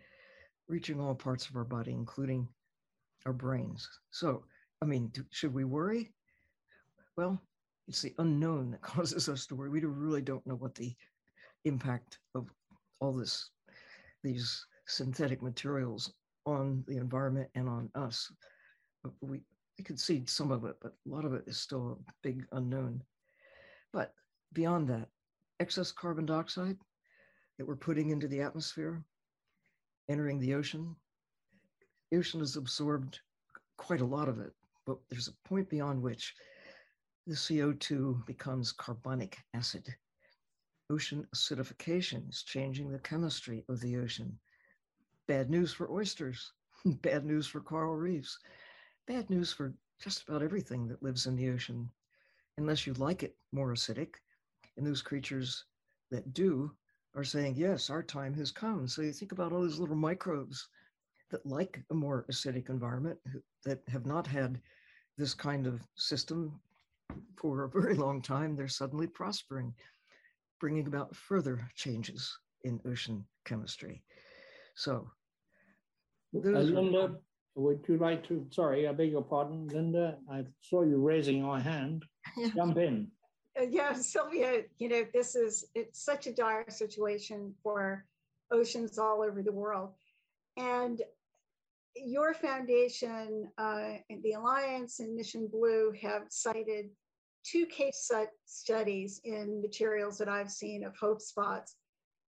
reaching 0.67 0.99
all 0.99 1.15
parts 1.15 1.47
of 1.49 1.55
our 1.55 1.63
body, 1.63 1.91
including 1.91 2.47
our 3.25 3.33
brains. 3.33 3.87
So, 4.11 4.43
I 4.81 4.85
mean, 4.85 5.07
do, 5.07 5.23
should 5.31 5.53
we 5.53 5.63
worry? 5.63 6.13
Well, 7.17 7.41
it's 7.87 8.01
the 8.01 8.15
unknown 8.19 8.71
that 8.71 8.81
causes 8.81 9.29
us 9.29 9.45
to 9.47 9.55
worry. 9.55 9.69
We 9.69 9.81
really 9.81 10.21
don't 10.21 10.45
know 10.47 10.55
what 10.55 10.75
the 10.75 10.95
impact 11.65 12.19
of 12.35 12.47
all 12.99 13.13
this, 13.13 13.49
these 14.23 14.65
synthetic 14.87 15.41
materials 15.41 16.13
on 16.45 16.83
the 16.87 16.97
environment 16.97 17.49
and 17.55 17.67
on 17.67 17.89
us. 17.95 18.31
We, 19.21 19.41
we 19.77 19.83
could 19.83 19.99
see 19.99 20.23
some 20.25 20.51
of 20.51 20.65
it, 20.65 20.75
but 20.81 20.93
a 20.93 21.09
lot 21.09 21.25
of 21.25 21.33
it 21.33 21.43
is 21.47 21.59
still 21.59 21.99
a 21.99 22.11
big 22.23 22.45
unknown. 22.51 23.03
But 23.93 24.13
beyond 24.53 24.88
that, 24.89 25.10
excess 25.60 25.91
carbon 25.91 26.25
dioxide 26.25 26.77
that 27.58 27.67
we're 27.67 27.75
putting 27.75 28.10
into 28.10 28.27
the 28.27 28.41
atmosphere, 28.41 29.03
entering 30.10 30.39
the 30.39 30.53
ocean, 30.53 30.96
the 32.12 32.17
ocean 32.17 32.41
has 32.41 32.58
absorbed 32.58 33.20
quite 33.77 34.01
a 34.01 34.05
lot 34.05 34.27
of 34.27 34.39
it, 34.39 34.53
but 34.86 34.98
there's 35.10 35.29
a 35.29 35.48
point 35.48 35.70
beyond 35.70 36.01
which 36.01 36.36
the 37.27 37.36
CO2 37.36 38.25
becomes 38.25 38.72
carbonic 38.72 39.38
acid. 39.53 39.88
Ocean 40.89 41.25
acidification 41.34 42.29
is 42.29 42.43
changing 42.43 42.91
the 42.91 43.00
chemistry 43.00 43.63
of 43.70 43.79
the 43.79 43.98
ocean. 43.98 44.38
Bad 45.27 45.50
news 45.50 45.72
for 45.72 45.89
oysters, 45.89 46.51
bad 46.86 47.25
news 47.25 47.48
for 47.48 47.62
coral 47.62 47.96
reefs, 47.96 48.38
bad 49.08 49.29
news 49.29 49.53
for 49.53 49.74
just 50.01 50.27
about 50.27 50.43
everything 50.43 50.88
that 50.88 51.03
lives 51.03 51.27
in 51.27 51.36
the 51.36 51.50
ocean, 51.50 51.89
unless 52.58 52.86
you 52.86 52.93
like 52.93 53.24
it 53.24 53.38
more 53.51 53.72
acidic. 53.72 54.15
And 54.77 54.85
those 54.85 55.01
creatures 55.01 55.65
that 56.11 56.33
do 56.33 56.71
are 57.15 57.23
saying, 57.23 57.55
yes, 57.57 57.89
our 57.89 58.03
time 58.03 58.33
has 58.35 58.51
come. 58.51 58.87
So 58.87 59.01
you 59.01 59.11
think 59.11 59.31
about 59.31 59.51
all 59.51 59.61
those 59.61 59.79
little 59.79 59.95
microbes 59.95 60.67
that 61.29 61.45
like 61.45 61.81
a 61.91 61.93
more 61.93 62.25
acidic 62.31 62.69
environment 62.69 63.17
that 63.65 63.79
have 63.87 64.05
not 64.05 64.27
had 64.27 64.61
this 65.17 65.33
kind 65.33 65.67
of 65.67 65.81
system 65.95 66.59
for 67.37 67.63
a 67.63 67.69
very 67.81 67.95
long 67.95 68.21
time, 68.21 68.55
they're 68.55 68.67
suddenly 68.67 69.07
prospering, 69.07 69.73
bringing 70.59 70.87
about 70.87 71.15
further 71.15 71.67
changes 71.75 72.37
in 72.63 72.79
ocean 72.85 73.25
chemistry. 73.45 74.03
So, 74.75 75.09
uh, 76.35 76.39
Linda, 76.39 77.15
would 77.55 77.83
you 77.87 77.97
like 77.97 78.25
to? 78.27 78.45
Sorry, 78.51 78.87
I 78.87 78.93
beg 78.93 79.11
your 79.11 79.23
pardon, 79.23 79.67
Linda. 79.67 80.17
I 80.31 80.45
saw 80.61 80.83
you 80.83 80.97
raising 80.97 81.39
your 81.39 81.59
hand. 81.59 82.05
Jump 82.55 82.77
in. 82.77 83.11
Uh, 83.60 83.65
yeah, 83.70 83.93
Sylvia, 83.93 84.63
you 84.79 84.89
know, 84.89 85.03
this 85.13 85.36
is 85.36 85.65
it's 85.75 86.03
such 86.03 86.27
a 86.27 86.34
dire 86.34 86.70
situation 86.70 87.53
for 87.63 88.05
oceans 88.51 88.98
all 88.98 89.22
over 89.22 89.41
the 89.41 89.51
world. 89.51 89.93
And 90.58 91.01
your 91.96 92.34
foundation, 92.34 93.50
uh, 93.58 93.93
the 94.24 94.34
Alliance 94.34 95.00
and 95.00 95.15
Mission 95.15 95.48
Blue 95.48 95.93
have 96.01 96.24
cited 96.29 96.89
two 97.43 97.65
case 97.65 98.10
studies 98.46 99.20
in 99.24 99.62
materials 99.62 100.17
that 100.17 100.29
I've 100.29 100.51
seen 100.51 100.84
of 100.86 100.96
hope 100.96 101.22
spots, 101.22 101.75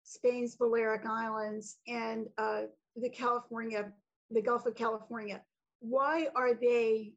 Spain's 0.03 0.55
Balearic 0.55 1.05
Islands 1.05 1.77
and 1.87 2.27
uh, 2.37 2.63
the 2.95 3.09
California, 3.09 3.91
the 4.31 4.41
Gulf 4.41 4.65
of 4.65 4.75
California. 4.75 5.41
Why 5.79 6.27
are 6.35 6.53
they 6.53 7.13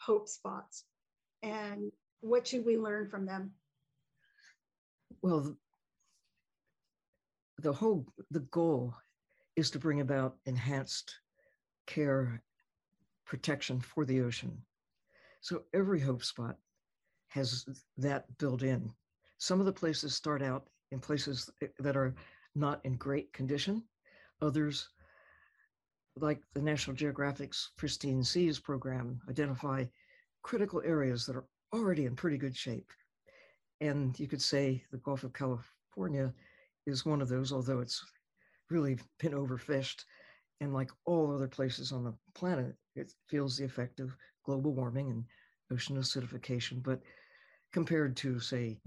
hope 0.00 0.28
spots? 0.28 0.84
And 1.42 1.92
what 2.20 2.46
should 2.46 2.64
we 2.64 2.76
learn 2.76 3.08
from 3.08 3.26
them? 3.26 3.52
Well, 5.22 5.56
the 7.58 7.72
whole, 7.72 8.06
the 8.30 8.40
goal 8.40 8.94
is 9.56 9.70
to 9.70 9.78
bring 9.78 10.00
about 10.00 10.36
enhanced 10.44 11.14
care, 11.86 12.42
protection 13.24 13.80
for 13.80 14.04
the 14.04 14.20
ocean. 14.20 14.62
So 15.40 15.62
every 15.72 16.00
hope 16.00 16.22
spot 16.22 16.56
has 17.28 17.64
that 17.96 18.24
built 18.38 18.62
in. 18.62 18.92
Some 19.38 19.60
of 19.60 19.66
the 19.66 19.72
places 19.72 20.14
start 20.14 20.42
out 20.42 20.68
in 20.92 21.00
places 21.00 21.50
that 21.78 21.96
are 21.96 22.14
not 22.54 22.80
in 22.84 22.96
great 22.96 23.32
condition. 23.32 23.82
Others, 24.42 24.88
like 26.16 26.40
the 26.54 26.62
National 26.62 26.96
Geographic's 26.96 27.70
Pristine 27.76 28.22
Seas 28.22 28.58
program, 28.58 29.20
identify 29.28 29.84
critical 30.42 30.82
areas 30.84 31.26
that 31.26 31.36
are 31.36 31.46
already 31.72 32.06
in 32.06 32.16
pretty 32.16 32.38
good 32.38 32.56
shape. 32.56 32.90
And 33.80 34.18
you 34.18 34.26
could 34.26 34.42
say 34.42 34.82
the 34.90 34.98
Gulf 34.98 35.24
of 35.24 35.32
California 35.32 36.32
is 36.86 37.04
one 37.04 37.20
of 37.20 37.28
those, 37.28 37.52
although 37.52 37.80
it's 37.80 38.02
really 38.70 38.98
been 39.18 39.32
overfished. 39.32 40.04
And 40.60 40.72
like 40.72 40.90
all 41.04 41.34
other 41.34 41.48
places 41.48 41.92
on 41.92 42.04
the 42.04 42.14
planet, 42.34 42.74
it 42.94 43.12
feels 43.28 43.56
the 43.56 43.64
effect 43.64 44.00
of 44.00 44.16
global 44.44 44.72
warming 44.72 45.10
and 45.10 45.24
ocean 45.70 45.96
acidification. 45.96 46.82
But 46.82 47.02
compared 47.72 48.16
to, 48.18 48.40
say, 48.40 48.78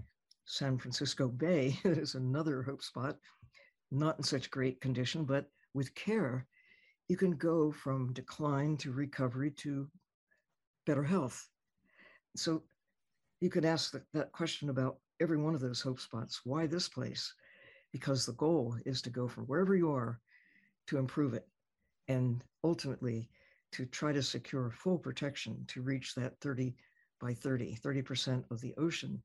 San 0.46 0.78
Francisco 0.78 1.28
Bay, 1.28 1.78
that 1.84 1.98
is 1.98 2.14
another 2.16 2.62
hope 2.62 2.82
spot, 2.82 3.18
not 3.92 4.18
in 4.18 4.24
such 4.24 4.50
great 4.50 4.80
condition, 4.80 5.24
but 5.24 5.50
with 5.74 5.94
care, 5.94 6.46
you 7.08 7.16
can 7.16 7.32
go 7.36 7.70
from 7.70 8.12
decline 8.12 8.76
to 8.78 8.92
recovery 8.92 9.50
to 9.52 9.88
better 10.86 11.04
health. 11.04 11.48
So 12.36 12.62
you 13.40 13.50
could 13.50 13.64
ask 13.64 13.94
that 14.12 14.32
question 14.32 14.70
about 14.70 14.98
every 15.20 15.36
one 15.36 15.54
of 15.54 15.60
those 15.60 15.80
hope 15.80 16.00
spots. 16.00 16.40
Why 16.44 16.66
this 16.66 16.88
place? 16.88 17.34
Because 17.92 18.24
the 18.24 18.32
goal 18.34 18.76
is 18.86 19.02
to 19.02 19.10
go 19.10 19.28
from 19.28 19.44
wherever 19.46 19.74
you 19.74 19.90
are 19.90 20.20
to 20.86 20.98
improve 20.98 21.34
it 21.34 21.48
and 22.08 22.42
ultimately 22.64 23.28
to 23.72 23.86
try 23.86 24.12
to 24.12 24.22
secure 24.22 24.70
full 24.70 24.98
protection 24.98 25.64
to 25.68 25.82
reach 25.82 26.14
that 26.14 26.38
30 26.40 26.74
by 27.20 27.34
30, 27.34 27.76
30% 27.76 28.44
of 28.50 28.60
the 28.60 28.74
ocean 28.76 29.22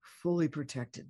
fully 0.00 0.48
protected 0.48 1.06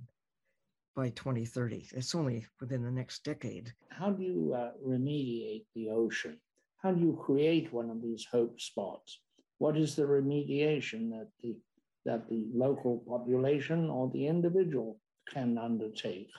by 0.94 1.10
2030. 1.10 1.88
It's 1.92 2.14
only 2.14 2.46
within 2.60 2.82
the 2.82 2.90
next 2.90 3.25
decade. 3.25 3.72
How 3.90 4.10
do 4.10 4.22
you 4.22 4.54
uh, 4.54 4.72
remediate 4.86 5.64
the 5.75 5.90
ocean? 5.90 6.38
How 6.78 6.92
do 6.92 7.00
you 7.00 7.18
create 7.22 7.72
one 7.72 7.90
of 7.90 8.00
these 8.02 8.26
hope 8.30 8.60
spots? 8.60 9.20
What 9.58 9.76
is 9.76 9.94
the 9.96 10.02
remediation 10.02 11.10
that 11.10 11.28
the 11.42 11.56
that 12.04 12.28
the 12.28 12.46
local 12.54 13.02
population 13.08 13.90
or 13.90 14.10
the 14.10 14.26
individual 14.26 15.00
can 15.32 15.58
undertake? 15.58 16.30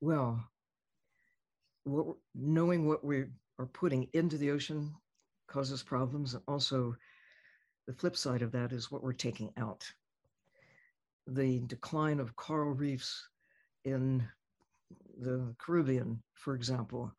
Well, 0.00 0.44
what, 1.84 2.16
knowing 2.34 2.86
what 2.86 3.04
we 3.04 3.24
are 3.58 3.66
putting 3.66 4.08
into 4.12 4.38
the 4.38 4.50
ocean 4.50 4.94
causes 5.48 5.82
problems. 5.82 6.36
Also, 6.46 6.94
the 7.86 7.92
flip 7.92 8.16
side 8.16 8.42
of 8.42 8.52
that 8.52 8.72
is 8.72 8.90
what 8.90 9.02
we're 9.02 9.12
taking 9.12 9.52
out. 9.56 9.84
The 11.26 11.60
decline 11.66 12.20
of 12.20 12.36
coral 12.36 12.72
reefs 12.72 13.28
in 13.84 14.26
the 15.20 15.54
Caribbean, 15.58 16.22
for 16.34 16.54
example, 16.54 17.12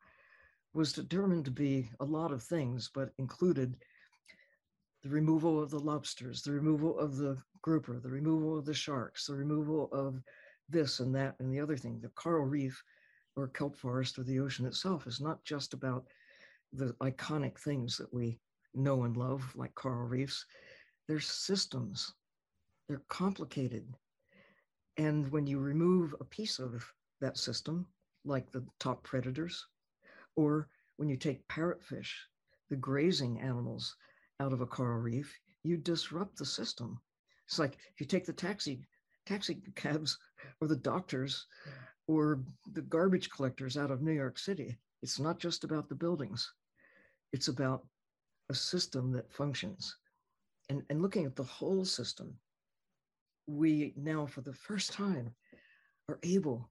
was 0.74 0.92
determined 0.92 1.44
to 1.46 1.50
be 1.50 1.90
a 2.00 2.04
lot 2.04 2.32
of 2.32 2.42
things, 2.42 2.90
but 2.94 3.10
included 3.18 3.76
the 5.02 5.08
removal 5.08 5.62
of 5.62 5.70
the 5.70 5.78
lobsters, 5.78 6.42
the 6.42 6.52
removal 6.52 6.98
of 6.98 7.16
the 7.16 7.36
grouper, 7.62 8.00
the 8.00 8.08
removal 8.10 8.58
of 8.58 8.64
the 8.64 8.74
sharks, 8.74 9.26
the 9.26 9.34
removal 9.34 9.88
of 9.92 10.20
this 10.68 11.00
and 11.00 11.14
that 11.14 11.36
and 11.38 11.52
the 11.52 11.60
other 11.60 11.76
thing. 11.76 12.00
The 12.00 12.08
coral 12.10 12.46
reef 12.46 12.82
or 13.36 13.48
kelp 13.48 13.76
forest 13.76 14.18
or 14.18 14.24
the 14.24 14.40
ocean 14.40 14.66
itself 14.66 15.06
is 15.06 15.20
not 15.20 15.44
just 15.44 15.72
about 15.72 16.06
the 16.72 16.92
iconic 16.94 17.58
things 17.58 17.96
that 17.96 18.12
we 18.12 18.38
know 18.74 19.04
and 19.04 19.16
love, 19.16 19.50
like 19.54 19.74
coral 19.74 20.06
reefs. 20.06 20.44
They're 21.06 21.20
systems, 21.20 22.14
they're 22.88 23.02
complicated. 23.08 23.94
And 24.96 25.30
when 25.30 25.46
you 25.46 25.60
remove 25.60 26.14
a 26.20 26.24
piece 26.24 26.58
of 26.58 26.84
that 27.20 27.38
system, 27.38 27.86
like 28.24 28.50
the 28.50 28.66
top 28.80 29.04
predators, 29.04 29.64
or 30.36 30.68
when 30.96 31.08
you 31.08 31.16
take 31.16 31.46
parrotfish, 31.48 32.10
the 32.68 32.76
grazing 32.76 33.40
animals 33.40 33.96
out 34.40 34.52
of 34.52 34.60
a 34.60 34.66
coral 34.66 34.98
reef, 34.98 35.34
you 35.64 35.76
disrupt 35.76 36.36
the 36.36 36.46
system. 36.46 37.00
It's 37.46 37.58
like 37.58 37.78
if 37.92 38.00
you 38.00 38.06
take 38.06 38.26
the 38.26 38.32
taxi 38.32 38.86
taxi 39.26 39.60
cabs 39.74 40.18
or 40.60 40.68
the 40.68 40.76
doctors 40.76 41.46
or 42.06 42.40
the 42.72 42.82
garbage 42.82 43.28
collectors 43.28 43.76
out 43.76 43.90
of 43.90 44.00
New 44.00 44.12
York 44.12 44.38
City. 44.38 44.78
It's 45.02 45.20
not 45.20 45.38
just 45.38 45.64
about 45.64 45.88
the 45.88 45.94
buildings. 45.94 46.50
It's 47.32 47.48
about 47.48 47.86
a 48.48 48.54
system 48.54 49.12
that 49.12 49.30
functions. 49.30 49.94
And, 50.70 50.82
and 50.88 51.02
looking 51.02 51.26
at 51.26 51.36
the 51.36 51.44
whole 51.44 51.84
system, 51.84 52.34
we 53.46 53.92
now, 53.96 54.26
for 54.26 54.40
the 54.40 54.52
first 54.52 54.92
time, 54.92 55.34
are 56.08 56.18
able 56.22 56.70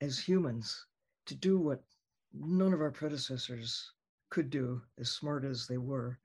as 0.00 0.18
humans 0.18 0.86
to 1.26 1.34
do 1.34 1.58
what 1.58 1.82
none 2.34 2.72
of 2.72 2.80
our 2.80 2.90
predecessors 2.90 3.92
could 4.30 4.50
do, 4.50 4.82
as 4.98 5.10
smart 5.10 5.44
as 5.44 5.66
they 5.66 5.78
were, 5.78 6.18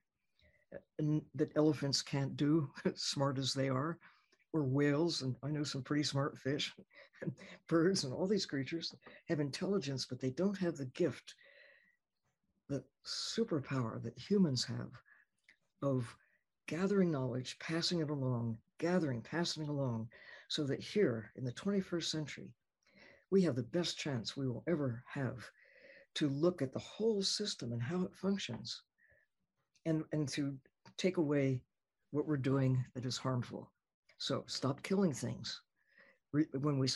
that 1.35 1.51
elephants 1.55 2.01
can't 2.01 2.35
do, 2.37 2.69
smart 2.95 3.37
as 3.37 3.53
they 3.53 3.69
are, 3.69 3.97
or 4.53 4.63
whales. 4.63 5.21
And 5.21 5.35
I 5.43 5.49
know 5.49 5.63
some 5.63 5.83
pretty 5.83 6.03
smart 6.03 6.37
fish, 6.37 6.73
and 7.21 7.33
birds, 7.67 8.03
and 8.03 8.13
all 8.13 8.27
these 8.27 8.45
creatures 8.45 8.93
have 9.27 9.39
intelligence, 9.39 10.05
but 10.05 10.19
they 10.19 10.31
don't 10.31 10.57
have 10.57 10.77
the 10.77 10.85
gift, 10.87 11.35
the 12.69 12.83
superpower 13.05 14.01
that 14.03 14.17
humans 14.17 14.63
have 14.65 14.91
of 15.81 16.15
gathering 16.67 17.11
knowledge, 17.11 17.57
passing 17.59 17.99
it 17.99 18.09
along, 18.09 18.57
gathering, 18.77 19.21
passing 19.21 19.63
it 19.63 19.69
along, 19.69 20.09
so 20.47 20.63
that 20.63 20.79
here 20.79 21.31
in 21.35 21.43
the 21.43 21.51
21st 21.51 22.05
century, 22.05 22.53
we 23.29 23.41
have 23.41 23.55
the 23.55 23.63
best 23.63 23.97
chance 23.97 24.37
we 24.37 24.47
will 24.47 24.63
ever 24.67 25.03
have 25.07 25.49
to 26.13 26.29
look 26.29 26.61
at 26.61 26.73
the 26.73 26.79
whole 26.79 27.21
system 27.23 27.71
and 27.71 27.81
how 27.81 28.03
it 28.03 28.15
functions 28.15 28.83
and, 29.85 30.03
and 30.11 30.27
to 30.29 30.55
take 30.97 31.17
away 31.17 31.61
what 32.11 32.27
we're 32.27 32.37
doing 32.37 32.83
that 32.95 33.05
is 33.05 33.17
harmful. 33.17 33.71
So 34.17 34.43
stop 34.47 34.83
killing 34.83 35.13
things. 35.13 35.61
When 36.31 36.77
we, 36.77 36.87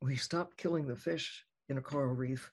we 0.00 0.16
stop 0.16 0.56
killing 0.56 0.86
the 0.86 0.96
fish 0.96 1.44
in 1.68 1.78
a 1.78 1.82
coral 1.82 2.14
reef, 2.14 2.50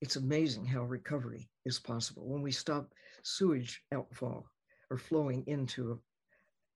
it's 0.00 0.16
amazing 0.16 0.66
how 0.66 0.82
recovery 0.82 1.48
is 1.64 1.78
possible. 1.78 2.28
When 2.28 2.42
we 2.42 2.52
stop 2.52 2.92
sewage 3.22 3.82
outfall 3.92 4.46
or 4.90 4.98
flowing 4.98 5.42
into 5.46 6.00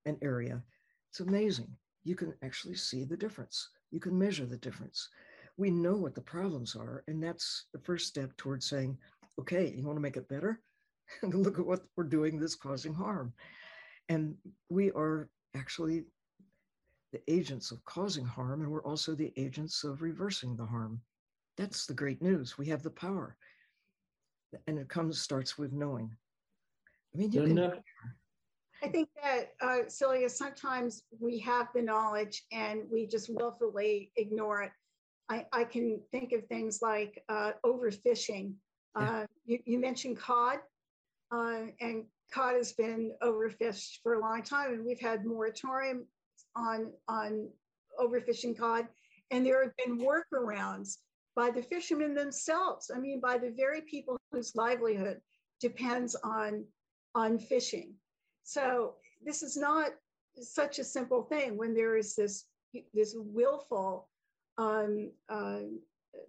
an 0.07 0.17
area, 0.23 0.63
it's 1.11 1.21
amazing. 1.21 1.69
You 2.03 2.17
can 2.17 2.35
actually 2.43 2.77
see 2.77 3.05
the 3.05 3.17
difference. 3.17 3.69
You 3.91 4.01
can 4.01 4.19
measure 4.19 4.47
the 4.47 4.57
difference. 4.57 5.09
We 5.57 5.71
know 5.71 5.95
what 5.95 6.15
the 6.15 6.23
problems 6.23 6.75
are, 6.75 7.05
and 7.07 7.23
that's 7.23 7.67
the 7.73 7.81
first 7.81 8.07
step 8.07 8.35
towards 8.37 8.67
saying, 8.67 8.97
okay, 9.39 9.75
you 9.77 9.85
want 9.85 9.97
to 9.97 10.03
make 10.03 10.17
it 10.17 10.29
better? 10.29 10.61
look 11.23 11.59
at 11.59 11.67
what 11.67 11.83
we're 11.97 12.05
doing 12.05 12.39
that's 12.39 12.55
causing 12.55 12.95
harm. 12.95 13.33
And 14.09 14.35
we 14.69 14.91
are 14.93 15.29
actually 15.55 16.05
the 17.13 17.21
agents 17.29 17.71
of 17.71 17.85
causing 17.85 18.25
harm, 18.25 18.63
and 18.63 18.71
we're 18.71 18.85
also 18.85 19.15
the 19.15 19.33
agents 19.37 19.85
of 19.85 20.03
reversing 20.03 20.57
the 20.57 20.67
harm. 20.67 21.01
That's 21.57 21.87
the 21.87 21.95
great 21.95 22.23
news. 22.23 22.57
We 22.57 22.67
have 22.67 22.83
the 22.83 22.91
power. 22.91 23.37
And 24.67 24.79
it 24.79 24.89
comes 24.89 25.21
starts 25.21 25.59
with 25.59 25.73
knowing. 25.73 26.11
I 27.15 27.19
mean, 27.19 27.33
you 27.33 27.43
can, 27.43 27.83
I 28.83 28.89
think 28.89 29.09
that, 29.23 29.51
uh, 29.61 29.89
Celia, 29.89 30.29
sometimes 30.29 31.03
we 31.19 31.39
have 31.41 31.69
the 31.75 31.83
knowledge 31.83 32.45
and 32.51 32.83
we 32.91 33.07
just 33.07 33.29
willfully 33.29 34.11
ignore 34.17 34.63
it. 34.63 34.71
I, 35.29 35.47
I 35.53 35.65
can 35.65 36.01
think 36.11 36.33
of 36.33 36.47
things 36.47 36.81
like 36.83 37.23
uh, 37.29 37.53
overfishing. 37.65 38.55
Yeah. 38.99 39.11
Uh, 39.11 39.27
you, 39.45 39.59
you, 39.67 39.79
mentioned 39.79 40.19
cod. 40.19 40.59
Uh, 41.33 41.67
and 41.81 42.05
cod 42.33 42.55
has 42.55 42.73
been 42.73 43.13
overfished 43.23 43.99
for 44.03 44.15
a 44.15 44.21
long 44.21 44.43
time, 44.43 44.73
and 44.73 44.85
we've 44.85 45.01
had 45.01 45.25
moratorium 45.25 46.07
on 46.57 46.93
on 47.09 47.49
overfishing 47.99 48.57
cod, 48.57 48.89
and 49.31 49.47
there 49.47 49.63
have 49.63 49.77
been 49.77 49.99
workarounds 49.99 50.99
by 51.37 51.51
the 51.51 51.63
fishermen 51.63 52.15
themselves. 52.15 52.91
I 52.95 52.99
mean, 52.99 53.21
by 53.21 53.39
the 53.39 53.51
very 53.51 53.83
people 53.83 54.19
whose 54.33 54.57
livelihood 54.57 55.21
depends 55.61 56.17
on 56.17 56.65
on 57.15 57.39
fishing. 57.39 57.95
So 58.43 58.95
this 59.25 59.43
is 59.43 59.57
not 59.57 59.91
such 60.41 60.79
a 60.79 60.85
simple 60.85 61.23
thing 61.23 61.57
when 61.57 61.75
there 61.75 61.97
is 61.97 62.17
this 62.17 62.47
this 62.95 63.15
willful 63.17 64.09
um, 64.59 65.11
uh, 65.29 65.61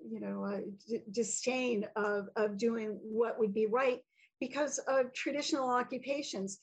you 0.07 0.19
know, 0.19 0.45
uh, 0.45 0.59
disdain 1.11 1.87
of, 1.95 2.29
of 2.35 2.57
doing 2.57 2.99
what 3.01 3.39
would 3.39 3.53
be 3.53 3.65
right 3.65 3.99
because 4.41 4.79
of 4.87 5.13
traditional 5.13 5.69
occupations. 5.69 6.59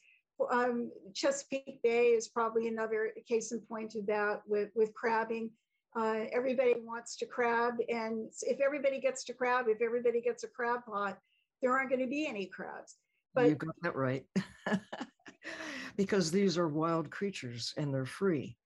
Um, 0.53 0.91
Chesapeake 1.15 1.81
Bay 1.83 2.09
is 2.09 2.29
probably 2.29 2.69
another 2.69 3.13
case 3.27 3.53
in 3.53 3.61
point 3.61 3.95
of 3.95 4.41
with, 4.47 4.69
with 4.75 4.93
crabbing. 4.93 5.51
Uh, 5.97 6.25
everybody 6.33 6.75
wants 6.77 7.17
to 7.17 7.27
crab, 7.27 7.75
and 7.89 8.31
if 8.43 8.61
everybody 8.61 9.01
gets 9.01 9.25
to 9.25 9.33
crab, 9.33 9.67
if 9.69 9.81
everybody 9.81 10.21
gets 10.21 10.45
a 10.45 10.49
crab 10.49 10.81
pot, 10.85 11.19
there 11.63 11.73
aren't 11.73 11.89
going 11.89 12.03
to 12.03 12.07
be 12.07 12.27
any 12.27 12.47
crabs. 12.47 12.97
But 13.35 13.49
you 13.49 13.55
got 13.55 13.75
that 13.83 13.97
right, 13.97 14.25
because 15.97 16.31
these 16.31 16.59
are 16.59 16.69
wild 16.69 17.11
creatures 17.11 17.73
and 17.77 17.93
they're 17.93 18.05
free. 18.05 18.57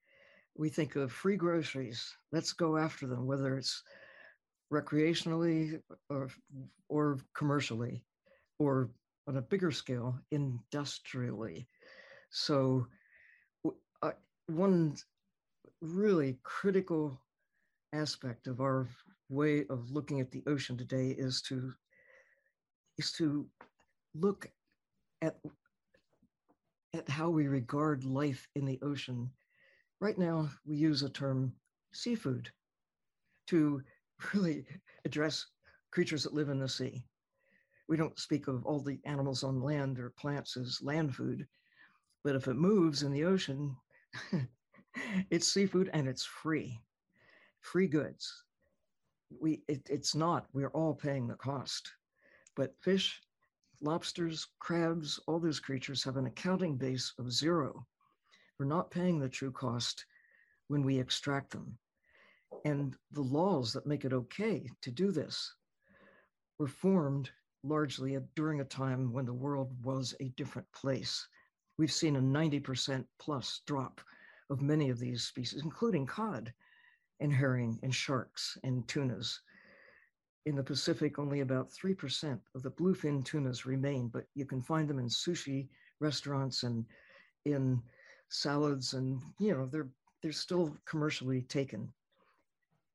We 0.56 0.68
think 0.68 0.96
of 0.96 1.12
free 1.12 1.36
groceries. 1.36 2.12
Let's 2.32 2.52
go 2.52 2.76
after 2.76 3.06
them, 3.06 3.26
whether 3.26 3.56
it's 3.56 3.82
recreationally 4.72 5.80
or, 6.10 6.28
or 6.88 7.18
commercially 7.34 8.04
or 8.58 8.90
on 9.28 9.36
a 9.36 9.42
bigger 9.42 9.70
scale 9.70 10.18
industrially. 10.30 11.66
So, 12.30 12.86
uh, 14.02 14.12
one 14.46 14.96
really 15.80 16.38
critical 16.42 17.20
aspect 17.92 18.46
of 18.46 18.60
our 18.60 18.88
way 19.28 19.64
of 19.70 19.90
looking 19.90 20.20
at 20.20 20.30
the 20.30 20.42
ocean 20.46 20.76
today 20.76 21.10
is 21.10 21.42
to 21.42 21.72
is 22.98 23.12
to 23.12 23.46
look 24.14 24.50
at 25.20 25.36
at 26.94 27.08
how 27.08 27.30
we 27.30 27.46
regard 27.46 28.04
life 28.04 28.48
in 28.54 28.66
the 28.66 28.78
ocean. 28.82 29.30
Right 30.00 30.18
now, 30.18 30.50
we 30.66 30.76
use 30.76 31.02
a 31.02 31.08
term 31.08 31.52
seafood 31.92 32.50
to 33.46 33.82
really 34.34 34.66
address 35.04 35.46
creatures 35.90 36.24
that 36.24 36.34
live 36.34 36.48
in 36.48 36.58
the 36.58 36.68
sea 36.68 37.04
we 37.92 37.98
don't 37.98 38.18
speak 38.18 38.48
of 38.48 38.64
all 38.64 38.80
the 38.80 38.98
animals 39.04 39.44
on 39.44 39.60
land 39.60 39.98
or 39.98 40.08
plants 40.08 40.56
as 40.56 40.80
land 40.80 41.14
food, 41.14 41.46
but 42.24 42.34
if 42.34 42.48
it 42.48 42.54
moves 42.54 43.02
in 43.02 43.12
the 43.12 43.22
ocean, 43.22 43.76
it's 45.30 45.46
seafood 45.46 45.90
and 45.92 46.08
it's 46.08 46.24
free, 46.24 46.80
free 47.60 47.86
goods. 47.86 48.44
We 49.38 49.62
it, 49.68 49.82
it's 49.90 50.14
not. 50.14 50.46
We're 50.54 50.70
all 50.70 50.94
paying 50.94 51.26
the 51.26 51.34
cost, 51.34 51.92
but 52.56 52.74
fish, 52.80 53.20
lobsters, 53.82 54.46
crabs, 54.58 55.20
all 55.26 55.38
those 55.38 55.60
creatures 55.60 56.02
have 56.04 56.16
an 56.16 56.24
accounting 56.24 56.78
base 56.78 57.12
of 57.18 57.30
zero. 57.30 57.86
We're 58.58 58.64
not 58.64 58.90
paying 58.90 59.20
the 59.20 59.28
true 59.28 59.52
cost 59.52 60.06
when 60.68 60.82
we 60.82 60.98
extract 60.98 61.50
them. 61.50 61.76
And 62.64 62.96
the 63.10 63.20
laws 63.20 63.74
that 63.74 63.86
make 63.86 64.06
it 64.06 64.14
okay 64.14 64.66
to 64.80 64.90
do 64.90 65.10
this 65.10 65.54
were 66.58 66.66
formed 66.66 67.30
largely 67.64 68.18
during 68.34 68.60
a 68.60 68.64
time 68.64 69.12
when 69.12 69.24
the 69.24 69.32
world 69.32 69.72
was 69.84 70.14
a 70.20 70.28
different 70.30 70.70
place. 70.72 71.26
We've 71.78 71.92
seen 71.92 72.16
a 72.16 72.20
90% 72.20 73.04
plus 73.18 73.62
drop 73.66 74.00
of 74.50 74.60
many 74.60 74.90
of 74.90 74.98
these 74.98 75.24
species, 75.24 75.62
including 75.62 76.06
cod 76.06 76.52
and 77.20 77.32
herring 77.32 77.78
and 77.82 77.94
sharks 77.94 78.58
and 78.64 78.86
tunas. 78.88 79.40
In 80.44 80.56
the 80.56 80.62
Pacific, 80.62 81.18
only 81.18 81.40
about 81.40 81.70
3% 81.70 82.40
of 82.54 82.62
the 82.62 82.70
bluefin 82.70 83.24
tunas 83.24 83.64
remain, 83.64 84.08
but 84.08 84.26
you 84.34 84.44
can 84.44 84.60
find 84.60 84.88
them 84.88 84.98
in 84.98 85.06
sushi 85.06 85.68
restaurants 86.00 86.64
and 86.64 86.84
in 87.44 87.80
salads 88.28 88.94
and 88.94 89.20
you 89.38 89.52
know 89.52 89.66
they're 89.66 89.88
they're 90.22 90.32
still 90.32 90.74
commercially 90.86 91.42
taken 91.42 91.92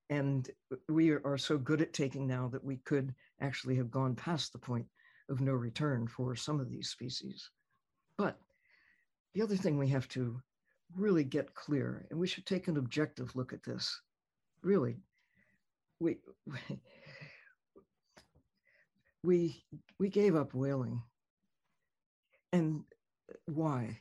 and 0.09 0.49
we 0.89 1.11
are 1.11 1.37
so 1.37 1.57
good 1.57 1.81
at 1.81 1.93
taking 1.93 2.25
now 2.25 2.47
that 2.47 2.63
we 2.63 2.77
could 2.77 3.13
actually 3.41 3.75
have 3.75 3.91
gone 3.91 4.15
past 4.15 4.51
the 4.51 4.59
point 4.59 4.85
of 5.29 5.41
no 5.41 5.53
return 5.53 6.07
for 6.07 6.35
some 6.35 6.59
of 6.59 6.69
these 6.69 6.89
species 6.89 7.49
but 8.17 8.39
the 9.33 9.41
other 9.41 9.55
thing 9.55 9.77
we 9.77 9.87
have 9.87 10.07
to 10.07 10.39
really 10.95 11.23
get 11.23 11.53
clear 11.53 12.05
and 12.09 12.19
we 12.19 12.27
should 12.27 12.45
take 12.45 12.67
an 12.67 12.77
objective 12.77 13.35
look 13.35 13.53
at 13.53 13.63
this 13.63 14.01
really 14.63 14.95
we 15.99 16.17
we 19.23 19.63
we 19.99 20.09
gave 20.09 20.35
up 20.35 20.53
whaling 20.53 21.01
and 22.53 22.83
why 23.45 23.99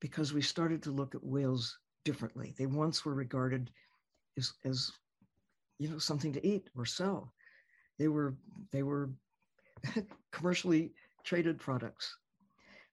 because 0.00 0.32
we 0.32 0.42
started 0.42 0.82
to 0.82 0.90
look 0.90 1.14
at 1.14 1.24
whales 1.24 1.78
differently. 2.04 2.54
They 2.56 2.66
once 2.66 3.04
were 3.04 3.14
regarded 3.14 3.70
as, 4.36 4.52
as 4.64 4.90
you 5.78 5.88
know, 5.88 5.98
something 5.98 6.32
to 6.32 6.46
eat 6.46 6.70
or 6.76 6.86
sell. 6.86 7.32
They 7.98 8.08
were 8.08 8.36
they 8.72 8.82
were 8.82 9.10
commercially 10.32 10.92
traded 11.24 11.58
products. 11.58 12.16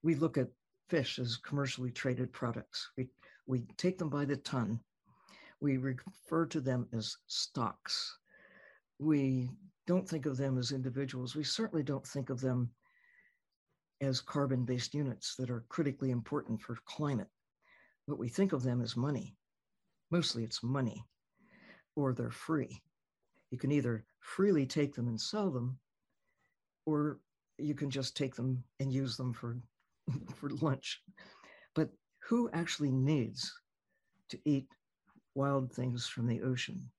We 0.03 0.15
look 0.15 0.37
at 0.37 0.49
fish 0.89 1.19
as 1.19 1.37
commercially 1.37 1.91
traded 1.91 2.31
products. 2.33 2.89
We 2.97 3.09
we 3.47 3.61
take 3.77 3.97
them 3.97 4.09
by 4.09 4.25
the 4.25 4.37
ton. 4.37 4.79
We 5.61 5.77
refer 5.77 6.45
to 6.47 6.59
them 6.59 6.87
as 6.93 7.17
stocks. 7.27 8.17
We 8.99 9.49
don't 9.87 10.07
think 10.07 10.25
of 10.25 10.37
them 10.37 10.57
as 10.57 10.71
individuals. 10.71 11.35
We 11.35 11.43
certainly 11.43 11.83
don't 11.83 12.05
think 12.05 12.29
of 12.29 12.41
them 12.41 12.71
as 14.01 14.19
carbon-based 14.21 14.93
units 14.93 15.35
that 15.35 15.49
are 15.49 15.65
critically 15.69 16.11
important 16.11 16.61
for 16.61 16.77
climate. 16.85 17.29
But 18.07 18.19
we 18.19 18.29
think 18.29 18.51
of 18.53 18.63
them 18.63 18.81
as 18.81 18.97
money. 18.97 19.35
Mostly 20.11 20.43
it's 20.43 20.63
money, 20.63 21.03
or 21.95 22.13
they're 22.13 22.31
free. 22.31 22.81
You 23.51 23.57
can 23.57 23.71
either 23.71 24.05
freely 24.25 24.65
take 24.65 24.95
them 24.95 25.07
and 25.07 25.21
sell 25.21 25.51
them, 25.51 25.77
or 26.85 27.19
you 27.57 27.75
can 27.75 27.89
just 27.89 28.17
take 28.17 28.35
them 28.35 28.63
and 28.79 28.91
use 28.91 29.15
them 29.15 29.31
for, 29.31 29.57
for 30.35 30.49
lunch. 30.49 31.01
But 31.75 31.91
who 32.19 32.49
actually 32.51 32.91
needs 32.91 33.53
to 34.29 34.39
eat 34.43 34.67
wild 35.35 35.71
things 35.71 36.07
from 36.07 36.25
the 36.27 36.41
ocean? 36.41 36.89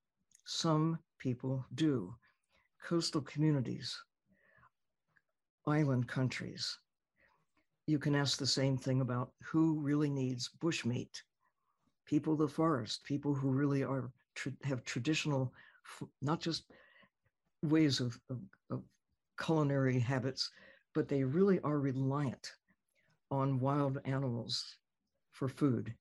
Some 0.44 0.98
people 1.18 1.66
do. 1.74 2.14
Coastal 2.82 3.22
communities, 3.22 4.00
island 5.66 6.06
countries, 6.06 6.78
you 7.88 7.98
can 7.98 8.14
ask 8.14 8.38
the 8.38 8.46
same 8.46 8.76
thing 8.76 9.00
about 9.00 9.32
who 9.42 9.80
really 9.80 10.10
needs 10.10 10.50
bushmeat. 10.60 11.22
People 12.04 12.34
of 12.34 12.38
the 12.38 12.48
forest, 12.48 13.02
people 13.02 13.34
who 13.34 13.50
really 13.50 13.82
are 13.82 14.12
have 14.62 14.84
traditional, 14.84 15.52
not 16.22 16.40
just 16.40 16.70
ways 17.62 18.00
of, 18.00 18.18
of, 18.30 18.38
of 18.70 18.82
culinary 19.38 19.98
habits, 19.98 20.50
but 20.94 21.08
they 21.08 21.24
really 21.24 21.60
are 21.60 21.78
reliant 21.78 22.52
on 23.30 23.60
wild 23.60 23.98
animals 24.04 24.76
for 25.32 25.48
food. 25.48 25.94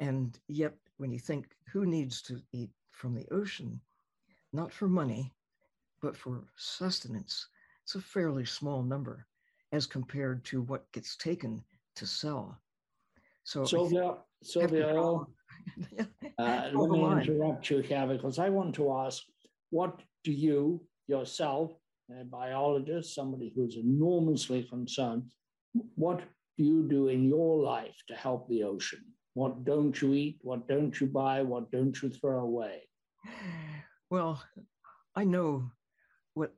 And 0.00 0.38
yet, 0.48 0.74
when 0.98 1.10
you 1.10 1.18
think 1.18 1.46
who 1.72 1.86
needs 1.86 2.22
to 2.22 2.40
eat 2.52 2.70
from 2.90 3.14
the 3.14 3.26
ocean, 3.30 3.80
not 4.52 4.72
for 4.72 4.88
money, 4.88 5.32
but 6.00 6.16
for 6.16 6.44
sustenance, 6.56 7.48
it's 7.82 7.94
a 7.94 8.00
fairly 8.00 8.44
small 8.44 8.82
number 8.82 9.26
as 9.72 9.86
compared 9.86 10.44
to 10.44 10.62
what 10.62 10.90
gets 10.92 11.16
taken 11.16 11.62
to 11.96 12.06
sell. 12.06 12.58
So 13.44 13.64
Sylvia, 13.64 14.16
Sylvia, 14.42 14.94
uh, 14.96 15.24
let 16.38 16.90
me 16.90 17.12
interrupt 17.12 17.70
you 17.70 17.78
here 17.78 18.06
because 18.06 18.38
I 18.38 18.48
want 18.48 18.74
to 18.76 18.92
ask, 18.92 19.22
what 19.70 20.00
do 20.24 20.32
you 20.32 20.82
yourself, 21.06 21.72
a 22.10 22.24
biologist, 22.24 23.14
somebody 23.14 23.52
who's 23.54 23.76
enormously 23.76 24.62
concerned, 24.64 25.30
what 25.94 26.22
do 26.56 26.64
you 26.64 26.88
do 26.88 27.08
in 27.08 27.24
your 27.24 27.62
life 27.62 27.96
to 28.08 28.14
help 28.14 28.48
the 28.48 28.64
ocean? 28.64 29.04
What 29.34 29.64
don't 29.64 30.00
you 30.00 30.14
eat? 30.14 30.38
What 30.42 30.66
don't 30.68 30.98
you 31.00 31.06
buy? 31.06 31.42
What 31.42 31.70
don't 31.70 32.00
you 32.02 32.08
throw 32.08 32.40
away? 32.40 32.82
Well, 34.10 34.42
I 35.16 35.24
know 35.24 35.70
what 36.34 36.52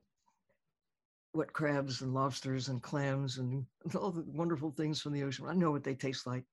what 1.31 1.53
crabs 1.53 2.01
and 2.01 2.13
lobsters 2.13 2.69
and 2.69 2.81
clams 2.81 3.37
and 3.37 3.65
all 3.95 4.11
the 4.11 4.25
wonderful 4.27 4.71
things 4.71 5.01
from 5.01 5.13
the 5.13 5.23
ocean. 5.23 5.45
I 5.47 5.53
know 5.53 5.71
what 5.71 5.83
they 5.83 5.95
taste 5.95 6.27
like, 6.27 6.43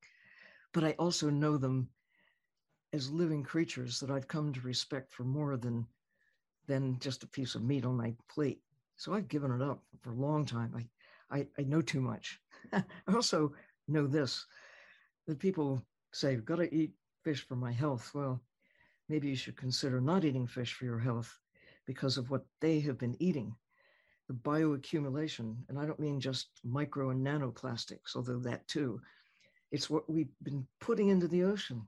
but 0.72 0.84
I 0.84 0.92
also 0.92 1.30
know 1.30 1.56
them 1.58 1.88
as 2.92 3.10
living 3.10 3.42
creatures 3.42 3.98
that 4.00 4.10
I've 4.10 4.28
come 4.28 4.52
to 4.52 4.60
respect 4.60 5.12
for 5.12 5.24
more 5.24 5.56
than 5.56 5.86
than 6.66 6.98
just 6.98 7.22
a 7.22 7.28
piece 7.28 7.54
of 7.54 7.62
meat 7.62 7.84
on 7.84 7.96
my 7.96 8.14
plate. 8.28 8.60
So 8.96 9.12
I've 9.14 9.28
given 9.28 9.50
it 9.50 9.62
up 9.62 9.82
for 10.00 10.10
a 10.10 10.16
long 10.16 10.46
time. 10.46 10.72
I 10.76 10.86
I, 11.30 11.46
I 11.58 11.62
know 11.62 11.82
too 11.82 12.00
much. 12.00 12.40
I 12.72 12.84
also 13.12 13.54
know 13.88 14.06
this 14.06 14.46
that 15.26 15.38
people 15.38 15.82
say, 16.12 16.32
I've 16.32 16.44
got 16.44 16.56
to 16.56 16.74
eat 16.74 16.92
fish 17.22 17.46
for 17.46 17.56
my 17.56 17.72
health. 17.72 18.12
Well, 18.14 18.40
maybe 19.08 19.28
you 19.28 19.36
should 19.36 19.56
consider 19.56 20.00
not 20.00 20.24
eating 20.24 20.46
fish 20.46 20.74
for 20.74 20.84
your 20.84 20.98
health 20.98 21.40
because 21.86 22.18
of 22.18 22.30
what 22.30 22.44
they 22.60 22.80
have 22.80 22.98
been 22.98 23.16
eating 23.20 23.56
the 24.28 24.34
bioaccumulation, 24.34 25.56
and 25.68 25.78
I 25.78 25.84
don't 25.84 26.00
mean 26.00 26.18
just 26.18 26.48
micro 26.64 27.10
and 27.10 27.24
nanoplastics, 27.24 28.16
although 28.16 28.38
that 28.40 28.66
too. 28.66 29.00
It's 29.70 29.90
what 29.90 30.08
we've 30.08 30.32
been 30.42 30.66
putting 30.80 31.08
into 31.08 31.28
the 31.28 31.44
ocean, 31.44 31.86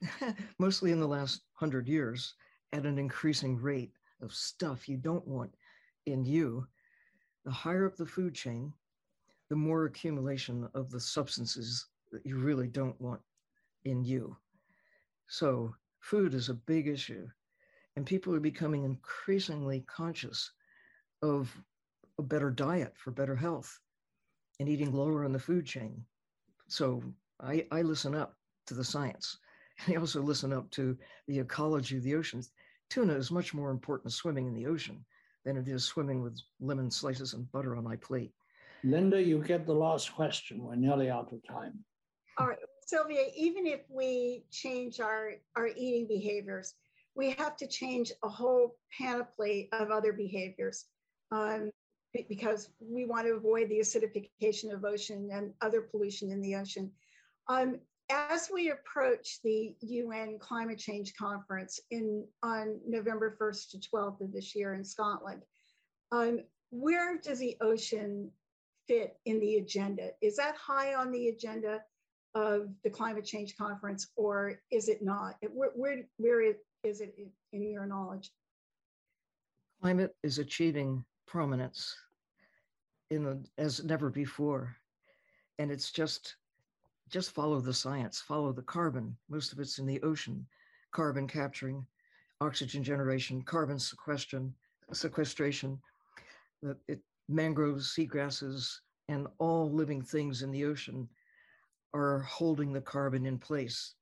mostly 0.58 0.92
in 0.92 1.00
the 1.00 1.08
last 1.08 1.42
hundred 1.54 1.88
years, 1.88 2.34
at 2.72 2.84
an 2.84 2.98
increasing 2.98 3.56
rate 3.56 3.92
of 4.22 4.34
stuff 4.34 4.88
you 4.88 4.96
don't 4.96 5.26
want 5.26 5.54
in 6.06 6.24
you. 6.24 6.66
The 7.44 7.50
higher 7.50 7.86
up 7.86 7.96
the 7.96 8.06
food 8.06 8.34
chain, 8.34 8.72
the 9.48 9.56
more 9.56 9.84
accumulation 9.84 10.68
of 10.74 10.90
the 10.90 11.00
substances 11.00 11.86
that 12.12 12.24
you 12.26 12.38
really 12.38 12.68
don't 12.68 13.00
want 13.00 13.20
in 13.84 14.04
you. 14.04 14.36
So, 15.28 15.74
food 16.00 16.34
is 16.34 16.48
a 16.48 16.54
big 16.54 16.88
issue, 16.88 17.28
and 17.96 18.04
people 18.06 18.34
are 18.34 18.40
becoming 18.40 18.84
increasingly 18.84 19.80
conscious 19.86 20.52
of 21.22 21.54
a 22.18 22.22
better 22.22 22.50
diet 22.50 22.96
for 22.96 23.10
better 23.10 23.36
health 23.36 23.80
and 24.60 24.68
eating 24.68 24.92
lower 24.92 25.24
on 25.24 25.32
the 25.32 25.38
food 25.38 25.66
chain. 25.66 26.04
So 26.68 27.02
I, 27.40 27.66
I 27.72 27.82
listen 27.82 28.14
up 28.14 28.36
to 28.66 28.74
the 28.74 28.84
science. 28.84 29.38
And 29.86 29.96
I 29.96 30.00
also 30.00 30.22
listen 30.22 30.52
up 30.52 30.70
to 30.72 30.96
the 31.26 31.38
ecology 31.38 31.96
of 31.96 32.02
the 32.02 32.14
oceans. 32.14 32.52
Tuna 32.90 33.14
is 33.14 33.30
much 33.30 33.54
more 33.54 33.70
important 33.70 34.12
swimming 34.12 34.46
in 34.46 34.54
the 34.54 34.66
ocean 34.66 35.04
than 35.44 35.56
it 35.56 35.68
is 35.68 35.84
swimming 35.84 36.22
with 36.22 36.38
lemon 36.60 36.90
slices 36.90 37.32
and 37.32 37.50
butter 37.52 37.76
on 37.76 37.84
my 37.84 37.96
plate. 37.96 38.32
Linda, 38.82 39.22
you 39.22 39.42
get 39.42 39.64
the 39.64 39.72
last 39.72 40.12
question. 40.14 40.62
We're 40.62 40.74
nearly 40.74 41.08
out 41.08 41.32
of 41.32 41.46
time. 41.46 41.78
All 42.36 42.48
right, 42.48 42.58
Sylvia, 42.86 43.26
even 43.36 43.66
if 43.66 43.80
we 43.88 44.44
change 44.50 45.00
our, 45.00 45.32
our 45.56 45.68
eating 45.68 46.06
behaviors, 46.06 46.74
we 47.14 47.30
have 47.32 47.56
to 47.58 47.66
change 47.66 48.12
a 48.24 48.28
whole 48.28 48.76
panoply 48.98 49.68
of 49.72 49.90
other 49.90 50.12
behaviors. 50.12 50.86
Um, 51.30 51.70
because 52.28 52.70
we 52.80 53.06
want 53.06 53.26
to 53.26 53.34
avoid 53.34 53.68
the 53.68 53.78
acidification 53.78 54.74
of 54.74 54.84
ocean 54.84 55.28
and 55.32 55.52
other 55.60 55.80
pollution 55.80 56.32
in 56.32 56.40
the 56.40 56.56
ocean. 56.56 56.90
Um, 57.48 57.78
as 58.10 58.50
we 58.52 58.70
approach 58.70 59.40
the 59.42 59.74
UN 59.80 60.38
climate 60.38 60.78
change 60.78 61.14
conference 61.14 61.80
in 61.90 62.26
on 62.42 62.80
November 62.86 63.36
1st 63.40 63.70
to 63.70 63.78
12th 63.78 64.20
of 64.20 64.32
this 64.32 64.54
year 64.54 64.74
in 64.74 64.84
Scotland, 64.84 65.42
um, 66.12 66.40
where 66.70 67.18
does 67.18 67.38
the 67.38 67.56
ocean 67.60 68.30
fit 68.88 69.16
in 69.26 69.38
the 69.40 69.56
agenda? 69.56 70.10
Is 70.20 70.36
that 70.36 70.56
high 70.56 70.94
on 70.94 71.12
the 71.12 71.28
agenda 71.28 71.80
of 72.34 72.68
the 72.84 72.90
climate 72.90 73.24
change 73.24 73.56
conference 73.56 74.08
or 74.16 74.60
is 74.70 74.88
it 74.88 75.02
not? 75.02 75.36
Where, 75.52 75.70
where, 75.74 76.02
where 76.16 76.54
is 76.84 77.00
it 77.00 77.14
in 77.52 77.70
your 77.70 77.86
knowledge? 77.86 78.30
Climate 79.80 80.14
is 80.22 80.38
achieving 80.38 81.04
prominence 81.26 81.96
in 83.10 83.24
the, 83.24 83.44
as 83.58 83.82
never 83.82 84.10
before. 84.10 84.76
And 85.58 85.70
it's 85.70 85.90
just 85.90 86.36
just 87.10 87.32
follow 87.32 87.60
the 87.60 87.74
science, 87.74 88.20
follow 88.20 88.52
the 88.52 88.62
carbon. 88.62 89.16
Most 89.28 89.52
of 89.52 89.58
it's 89.58 89.78
in 89.78 89.86
the 89.86 90.00
ocean, 90.02 90.46
carbon 90.92 91.26
capturing 91.26 91.84
oxygen 92.40 92.82
generation, 92.82 93.42
carbon 93.42 93.78
sequestration, 93.78 94.54
sequestration, 94.92 95.78
that 96.62 96.78
it, 96.88 97.00
mangroves, 97.28 97.94
seagrasses, 97.94 98.80
and 99.08 99.26
all 99.38 99.70
living 99.70 100.02
things 100.02 100.42
in 100.42 100.50
the 100.50 100.64
ocean 100.64 101.08
are 101.94 102.20
holding 102.20 102.72
the 102.72 102.80
carbon 102.80 103.26
in 103.26 103.38
place. 103.38 103.94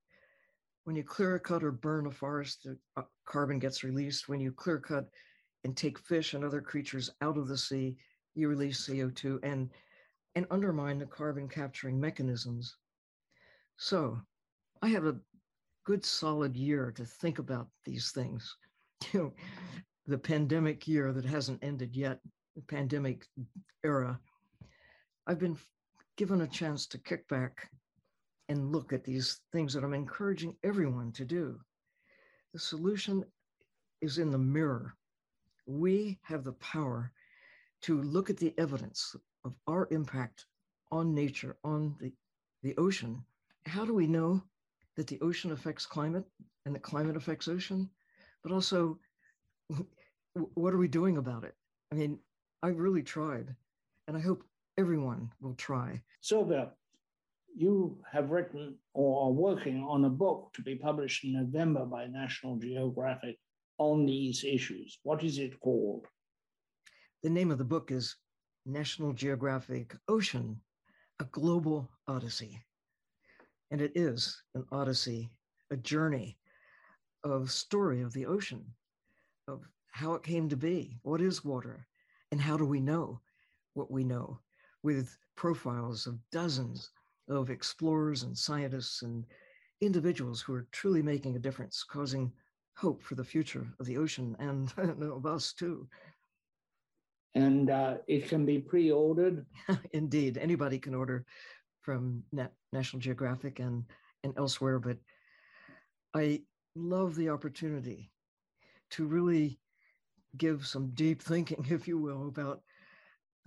When 0.85 0.97
you 0.97 1.05
clear 1.05 1.38
cut 1.38 1.62
or 1.62 1.71
burn 1.71 2.07
a 2.07 2.11
forest, 2.11 2.64
the 2.64 2.79
uh, 2.97 3.03
carbon 3.27 3.59
gets 3.59 3.85
released. 3.85 4.29
When 4.29 4.40
you 4.40 4.53
clear 4.53 4.79
cut 4.79 5.09
and 5.64 5.77
take 5.77 5.99
fish 5.99 6.35
and 6.35 6.44
other 6.44 6.61
creatures 6.61 7.11
out 7.21 7.37
of 7.37 7.49
the 7.49 7.59
sea, 7.59 7.97
you 8.35 8.49
release 8.49 8.87
CO2 8.87 9.38
and, 9.42 9.71
and 10.35 10.47
undermine 10.51 10.99
the 10.99 11.07
carbon 11.07 11.49
capturing 11.49 12.01
mechanisms. 12.01 12.77
So 13.79 14.21
I 14.83 14.88
have 14.88 15.07
a 15.07 15.19
good 15.85 16.05
solid 16.05 16.57
year 16.57 16.93
to 16.93 17.05
think 17.05 17.38
about 17.38 17.69
these 17.85 18.11
things. 18.12 18.57
You 19.12 19.21
know, 19.21 19.33
the 20.09 20.19
pandemic 20.19 20.88
year 20.88 21.12
that 21.12 21.25
hasn't 21.25 21.62
ended 21.62 21.95
yet, 21.95 22.19
the 22.57 22.62
pandemic 22.62 23.25
era, 23.85 24.19
I've 25.29 25.38
been 25.38 25.57
given 26.17 26.41
a 26.41 26.49
chance 26.49 26.87
to 26.88 26.99
kick 26.99 27.29
back 27.29 27.71
and 28.49 28.73
look 28.73 28.93
at 28.93 29.05
these 29.05 29.41
things 29.53 29.73
that 29.73 29.85
I'm 29.85 29.95
encouraging 29.95 30.57
everyone 30.64 31.12
to 31.12 31.25
do. 31.25 31.61
The 32.53 32.59
solution 32.59 33.25
is 34.01 34.19
in 34.19 34.33
the 34.33 34.38
mirror. 34.38 34.95
We 35.67 36.19
have 36.23 36.43
the 36.43 36.55
power 36.55 37.12
to 37.83 38.03
look 38.03 38.31
at 38.31 38.38
the 38.38 38.53
evidence 38.59 39.14
of 39.45 39.55
our 39.69 39.87
impact 39.93 40.47
on 40.91 41.14
nature, 41.14 41.57
on 41.62 41.95
the, 42.01 42.12
the 42.64 42.77
ocean. 42.77 43.25
How 43.68 43.85
do 43.85 43.92
we 43.92 44.07
know 44.07 44.42
that 44.96 45.07
the 45.07 45.20
ocean 45.20 45.52
affects 45.52 45.85
climate 45.85 46.24
and 46.64 46.74
the 46.74 46.81
climate 46.81 47.16
affects 47.16 47.48
ocean? 47.48 47.90
But 48.42 48.50
also, 48.50 48.98
what 50.54 50.72
are 50.72 50.78
we 50.78 50.88
doing 50.88 51.18
about 51.18 51.44
it? 51.44 51.54
I 51.92 51.96
mean, 51.96 52.18
I 52.62 52.68
really 52.68 53.02
tried, 53.02 53.54
and 54.07 54.16
I 54.16 54.20
hope 54.20 54.42
everyone 54.78 55.31
will 55.40 55.54
try. 55.54 56.02
Sylvia, 56.22 56.70
you 57.54 57.98
have 58.11 58.31
written 58.31 58.76
or 58.94 59.26
are 59.26 59.33
working 59.33 59.85
on 59.85 60.04
a 60.07 60.11
book 60.11 60.50
to 60.54 60.62
be 60.62 60.74
published 60.74 61.24
in 61.24 61.35
November 61.35 61.85
by 61.85 62.07
National 62.07 62.57
Geographic 62.57 63.38
on 63.78 64.07
these 64.07 64.44
issues. 64.44 64.98
What 65.02 65.22
is 65.22 65.38
it 65.38 65.61
called? 65.61 66.07
The 67.22 67.31
name 67.31 67.50
of 67.50 67.59
the 67.59 67.64
book 67.64 67.90
is 67.90 68.16
National 68.64 69.12
Geographic 69.12 69.94
Ocean, 70.09 70.61
a 71.20 71.24
Global 71.24 71.90
Odyssey. 72.07 72.62
And 73.70 73.81
it 73.81 73.92
is 73.94 74.42
an 74.54 74.64
odyssey, 74.72 75.31
a 75.70 75.76
journey 75.76 76.38
of 77.24 77.50
story 77.50 78.00
of 78.00 78.12
the 78.12 78.26
ocean, 78.26 78.64
of 79.46 79.68
how 79.90 80.14
it 80.14 80.22
came 80.22 80.48
to 80.48 80.57
be, 80.57 80.98
what 81.02 81.20
is 81.20 81.44
water, 81.44 81.87
and 82.31 82.40
how 82.40 82.57
do 82.57 82.64
we 82.64 82.81
know 82.81 83.20
what 83.74 83.90
we 83.90 84.04
know, 84.04 84.40
with 84.83 85.16
profiles 85.37 86.07
of 86.07 86.18
dozens 86.31 86.90
of 87.28 87.50
explorers 87.50 88.22
and 88.22 88.37
scientists 88.37 89.02
and 89.02 89.24
individuals 89.81 90.40
who 90.40 90.54
are 90.54 90.66
truly 90.72 91.02
making 91.02 91.37
a 91.37 91.38
difference, 91.38 91.85
causing 91.85 92.33
hope 92.76 93.02
for 93.02 93.14
the 93.14 93.24
future 93.24 93.66
of 93.81 93.87
the 93.87 93.96
ocean 93.96 94.37
and 94.38 94.72
of 95.02 95.26
us 95.26 95.52
too. 95.52 95.87
And 97.35 97.70
uh, 97.70 97.98
it 98.09 98.28
can 98.28 98.44
be 98.44 98.59
pre 98.59 98.90
ordered. 98.90 99.46
Indeed, 99.92 100.38
anybody 100.38 100.78
can 100.78 100.94
order 100.94 101.24
from 101.88 102.22
National 102.70 103.01
Geographic 103.01 103.61
and, 103.61 103.83
and 104.22 104.35
elsewhere. 104.37 104.79
But 104.79 104.98
I 106.12 106.42
love 106.77 107.16
the 107.16 107.31
opportunity 107.31 108.11
to 108.90 109.07
really 109.07 109.59
give 110.37 110.66
some 110.66 110.90
deep 110.90 111.22
thinking, 111.33 111.64
if 111.70 111.88
you 111.88 111.96
will, 111.96 112.29
about 112.29 112.61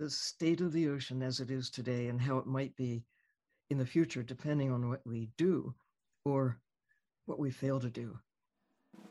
the 0.00 0.10
state 0.10 0.60
of 0.60 0.72
the 0.72 0.88
ocean 0.88 1.22
as 1.22 1.38
it 1.38 1.52
is 1.52 1.70
today 1.70 2.08
and 2.08 2.20
how 2.20 2.36
it 2.38 2.46
might 2.48 2.74
be 2.74 3.04
in 3.70 3.78
the 3.78 3.86
future, 3.86 4.24
depending 4.24 4.72
on 4.72 4.88
what 4.88 5.06
we 5.06 5.28
do 5.38 5.72
or 6.24 6.58
what 7.26 7.38
we 7.38 7.52
fail 7.52 7.78
to 7.78 7.90
do. 7.90 8.18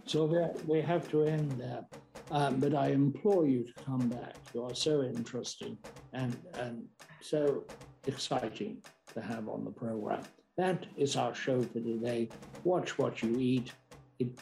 So 0.03 0.25
we 0.67 0.81
have 0.81 1.09
to 1.11 1.23
end 1.23 1.51
there. 1.51 1.85
Um, 2.31 2.59
but 2.59 2.75
I 2.75 2.87
implore 2.89 3.47
you 3.47 3.63
to 3.63 3.73
come 3.85 4.09
back. 4.09 4.35
You 4.53 4.65
are 4.65 4.75
so 4.75 5.03
interesting 5.03 5.77
and, 6.11 6.37
and 6.55 6.85
so 7.21 7.63
exciting 8.07 8.77
to 9.13 9.21
have 9.21 9.47
on 9.49 9.65
the 9.65 9.71
program. 9.71 10.23
That 10.57 10.85
is 10.97 11.15
our 11.15 11.33
show 11.33 11.61
for 11.61 11.79
today. 11.79 12.29
Watch 12.63 12.97
what 12.97 13.23
you 13.23 13.37
eat. 13.39 13.71
It 14.19 14.37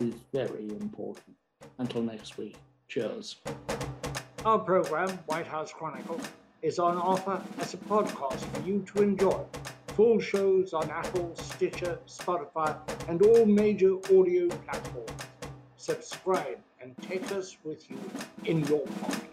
is 0.00 0.14
very 0.32 0.68
important. 0.68 1.36
Until 1.78 2.02
next 2.02 2.38
week, 2.38 2.56
cheers. 2.88 3.36
Our 4.44 4.58
program, 4.58 5.10
White 5.26 5.46
House 5.46 5.72
Chronicle, 5.72 6.20
is 6.62 6.78
on 6.78 6.96
offer 6.96 7.42
as 7.58 7.74
a 7.74 7.76
podcast 7.78 8.40
for 8.40 8.66
you 8.66 8.84
to 8.94 9.02
enjoy. 9.02 9.44
Full 9.88 10.18
shows 10.18 10.72
on 10.72 10.90
Apple, 10.90 11.34
Stitcher, 11.36 11.98
Spotify, 12.06 12.76
and 13.08 13.22
all 13.22 13.46
major 13.46 13.94
audio 14.12 14.48
platforms. 14.48 15.10
Subscribe 15.76 16.58
and 16.80 16.96
take 17.02 17.30
us 17.32 17.56
with 17.64 17.90
you 17.90 17.98
in 18.44 18.64
your 18.64 18.80
pocket. 18.80 19.23